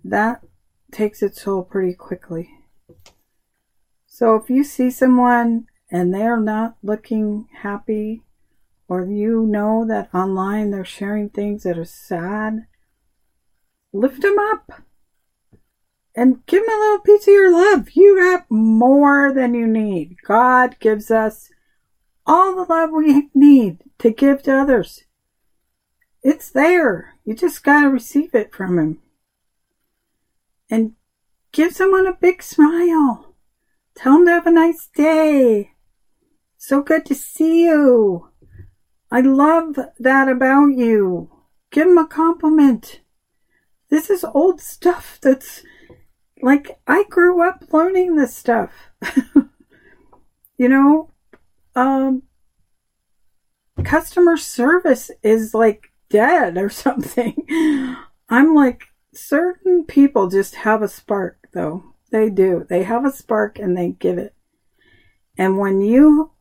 that 0.04 0.42
takes 0.92 1.22
its 1.22 1.44
toll 1.44 1.64
pretty 1.64 1.94
quickly. 1.94 2.50
So 4.06 4.36
if 4.36 4.50
you 4.50 4.64
see 4.64 4.92
someone 4.92 5.68
and 5.90 6.14
they're 6.14 6.40
not 6.40 6.78
looking 6.84 7.48
happy, 7.62 8.24
or 8.88 9.06
you 9.06 9.46
know 9.46 9.86
that 9.88 10.14
online 10.14 10.72
they're 10.72 10.84
sharing 10.84 11.30
things 11.30 11.64
that 11.64 11.78
are 11.78 11.86
sad, 11.86 12.68
lift 13.94 14.22
them 14.22 14.38
up 14.38 14.82
and 16.16 16.46
give 16.46 16.66
them 16.66 16.76
a 16.76 16.80
little 16.80 17.00
piece 17.00 17.24
of 17.24 17.34
your 17.34 17.52
love. 17.52 17.92
You 17.94 18.18
have 18.18 18.46
more 18.50 19.32
than 19.34 19.54
you 19.54 19.66
need. 19.66 20.18
God 20.26 20.76
gives 20.80 21.10
us 21.10 21.50
all 22.26 22.56
the 22.56 22.72
love 22.72 22.92
we 22.92 23.30
need 23.34 23.80
to 24.00 24.12
give 24.12 24.44
to 24.44 24.56
others. 24.56 25.06
It's 26.24 26.50
there. 26.50 27.16
You 27.26 27.34
just 27.34 27.64
got 27.64 27.84
to 27.84 27.90
receive 27.90 28.36
it 28.36 28.54
from 28.54 28.78
Him. 28.78 29.00
And 30.72 30.94
give 31.52 31.76
someone 31.76 32.08
a 32.08 32.14
big 32.14 32.42
smile. 32.42 33.36
Tell 33.94 34.14
them 34.14 34.26
to 34.26 34.32
have 34.32 34.48
a 34.48 34.52
nice 34.52 34.88
day. 34.96 35.72
So 36.58 36.82
good 36.82 37.06
to 37.08 37.16
see 37.16 37.66
you. 37.66 38.30
I 39.12 39.20
love 39.20 39.78
that 40.00 40.30
about 40.30 40.68
you. 40.68 41.30
Give 41.72 41.88
them 41.88 41.98
a 41.98 42.08
compliment. 42.08 43.02
This 43.90 44.10
is 44.10 44.24
old 44.24 44.62
stuff 44.62 45.20
that's 45.22 45.64
like 46.42 46.80
I 46.88 47.04
grew 47.10 47.46
up 47.46 47.66
learning 47.74 48.16
this 48.16 48.36
stuff. 48.36 48.72
you 50.58 50.70
know, 50.70 51.12
um 51.76 52.24
customer 53.84 54.38
service 54.38 55.12
is 55.24 55.54
like 55.54 55.92
dead 56.10 56.58
or 56.58 56.70
something. 56.86 57.36
I'm 58.30 58.56
like 58.56 58.84
certain 59.14 59.86
people 59.86 60.28
just 60.28 60.56
have 60.56 60.82
a 60.82 60.88
spark 60.88 61.48
though. 61.54 61.96
They 62.12 62.30
do. 62.30 62.66
They 62.70 62.84
have 62.84 63.06
a 63.06 63.12
spark 63.12 63.58
and 63.60 63.78
they 63.78 63.92
give 63.92 64.18
it. 64.18 64.36
And 65.38 65.58
when 65.58 65.82
you 65.82 66.32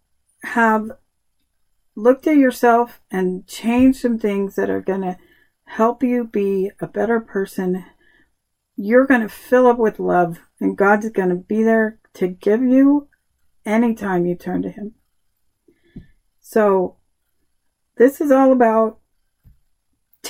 have 0.42 0.90
looked 1.94 2.26
at 2.26 2.37
yourself 2.37 3.00
and 3.11 3.46
changed 3.46 4.00
some 4.00 4.18
things 4.18 4.56
that 4.56 4.70
are 4.70 4.80
going 4.80 5.02
to 5.02 5.18
help 5.64 6.02
you 6.02 6.24
be 6.24 6.70
a 6.80 6.87
better 6.87 7.20
person, 7.20 7.85
you're 8.76 9.06
going 9.06 9.20
to 9.20 9.28
fill 9.28 9.66
up 9.66 9.78
with 9.78 10.00
love, 10.00 10.38
and 10.59 10.76
God's 10.76 11.11
going 11.11 11.28
to 11.28 11.35
be 11.35 11.62
there 11.62 11.98
to 12.14 12.26
give 12.26 12.62
you 12.62 13.09
anytime 13.66 14.26
you 14.26 14.35
turn 14.35 14.62
to 14.62 14.70
Him. 14.70 14.94
So, 16.40 16.96
this 17.96 18.20
is 18.20 18.30
all 18.30 18.52
about 18.52 18.99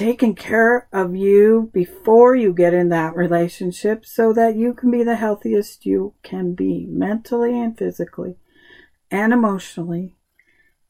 taking 0.00 0.34
care 0.34 0.88
of 0.94 1.14
you 1.14 1.70
before 1.74 2.34
you 2.34 2.54
get 2.54 2.72
in 2.72 2.88
that 2.88 3.14
relationship 3.14 4.06
so 4.06 4.32
that 4.32 4.56
you 4.56 4.72
can 4.72 4.90
be 4.90 5.02
the 5.02 5.16
healthiest 5.16 5.84
you 5.84 6.14
can 6.22 6.54
be 6.54 6.86
mentally 6.88 7.60
and 7.60 7.76
physically 7.76 8.34
and 9.10 9.30
emotionally. 9.30 10.16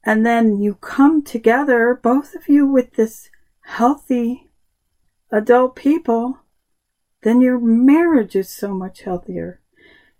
And 0.04 0.24
then 0.24 0.60
you 0.60 0.74
come 0.74 1.24
together, 1.24 1.98
both 2.00 2.36
of 2.36 2.48
you, 2.48 2.68
with 2.68 2.94
this 2.94 3.30
healthy 3.62 4.48
adult 5.32 5.74
people, 5.74 6.38
then 7.22 7.40
your 7.40 7.58
marriage 7.58 8.36
is 8.36 8.48
so 8.48 8.72
much 8.72 9.02
healthier. 9.02 9.60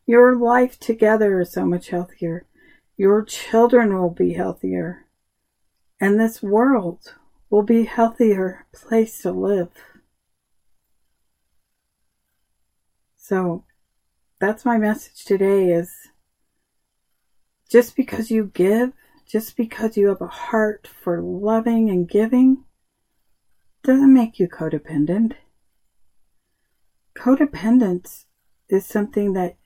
Your 0.05 0.35
life 0.35 0.81
together 0.81 1.39
is 1.39 1.53
so 1.53 1.65
much 1.65 1.91
healthier. 1.91 2.49
Your 2.97 3.23
children 3.23 3.97
will 3.97 4.11
be 4.11 4.33
healthier. 4.33 5.07
And 6.01 6.19
this 6.19 6.43
world 6.43 7.15
will 7.51 7.65
be 7.65 7.85
healthier 7.85 8.67
place 8.73 9.21
to 9.23 9.33
live. 9.33 9.71
So 13.17 13.65
that's 14.41 14.65
my 14.65 14.79
message 14.79 15.25
today 15.25 15.71
is 15.71 15.93
just 17.69 17.97
because 17.97 18.31
you 18.31 18.51
give, 18.55 18.93
just 19.29 19.57
because 19.57 19.97
you 19.97 20.09
have 20.09 20.21
a 20.21 20.27
heart 20.27 20.89
for 21.03 21.21
loving 21.21 21.91
and 21.91 22.09
giving, 22.09 22.65
doesn't 23.83 24.13
make 24.13 24.39
you 24.39 24.49
codependent. 24.49 25.35
Codependence 27.17 28.25
is 28.69 28.87
something 28.87 29.33
that 29.35 29.57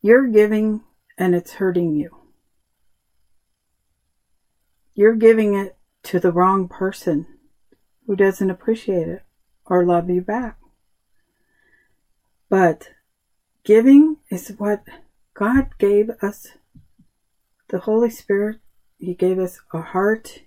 you're 0.00 0.28
giving 0.28 0.82
and 1.16 1.34
it's 1.34 1.52
hurting 1.52 1.94
you. 1.94 2.10
You're 4.94 5.16
giving 5.16 5.54
it 5.54 5.76
to 6.04 6.18
the 6.18 6.32
wrong 6.32 6.68
person 6.68 7.26
who 8.06 8.16
doesn't 8.16 8.50
appreciate 8.50 9.08
it 9.08 9.22
or 9.66 9.84
love 9.84 10.10
you 10.10 10.20
back. 10.20 10.58
But 12.48 12.90
giving 13.64 14.18
is 14.30 14.48
what 14.58 14.84
God 15.34 15.70
gave 15.78 16.10
us 16.20 16.48
the 17.68 17.78
Holy 17.78 18.10
Spirit, 18.10 18.58
He 18.98 19.14
gave 19.14 19.38
us 19.38 19.60
a 19.72 19.80
heart, 19.80 20.42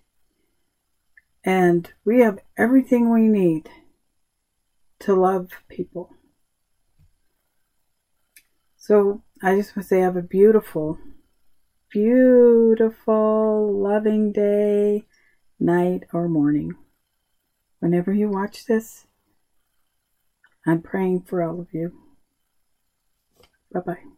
and 1.43 1.91
we 2.05 2.19
have 2.19 2.39
everything 2.57 3.11
we 3.11 3.27
need 3.27 3.69
to 4.99 5.15
love 5.15 5.49
people. 5.67 6.11
So 8.77 9.23
I 9.41 9.55
just 9.55 9.75
want 9.75 9.83
to 9.85 9.89
say 9.89 10.01
have 10.01 10.15
a 10.15 10.21
beautiful, 10.21 10.99
beautiful, 11.89 13.81
loving 13.81 14.31
day, 14.31 15.05
night, 15.59 16.03
or 16.13 16.27
morning. 16.27 16.75
Whenever 17.79 18.13
you 18.13 18.29
watch 18.29 18.65
this, 18.65 19.05
I'm 20.65 20.81
praying 20.81 21.21
for 21.21 21.43
all 21.43 21.59
of 21.59 21.73
you. 21.73 21.93
Bye 23.71 23.81
bye. 23.81 24.14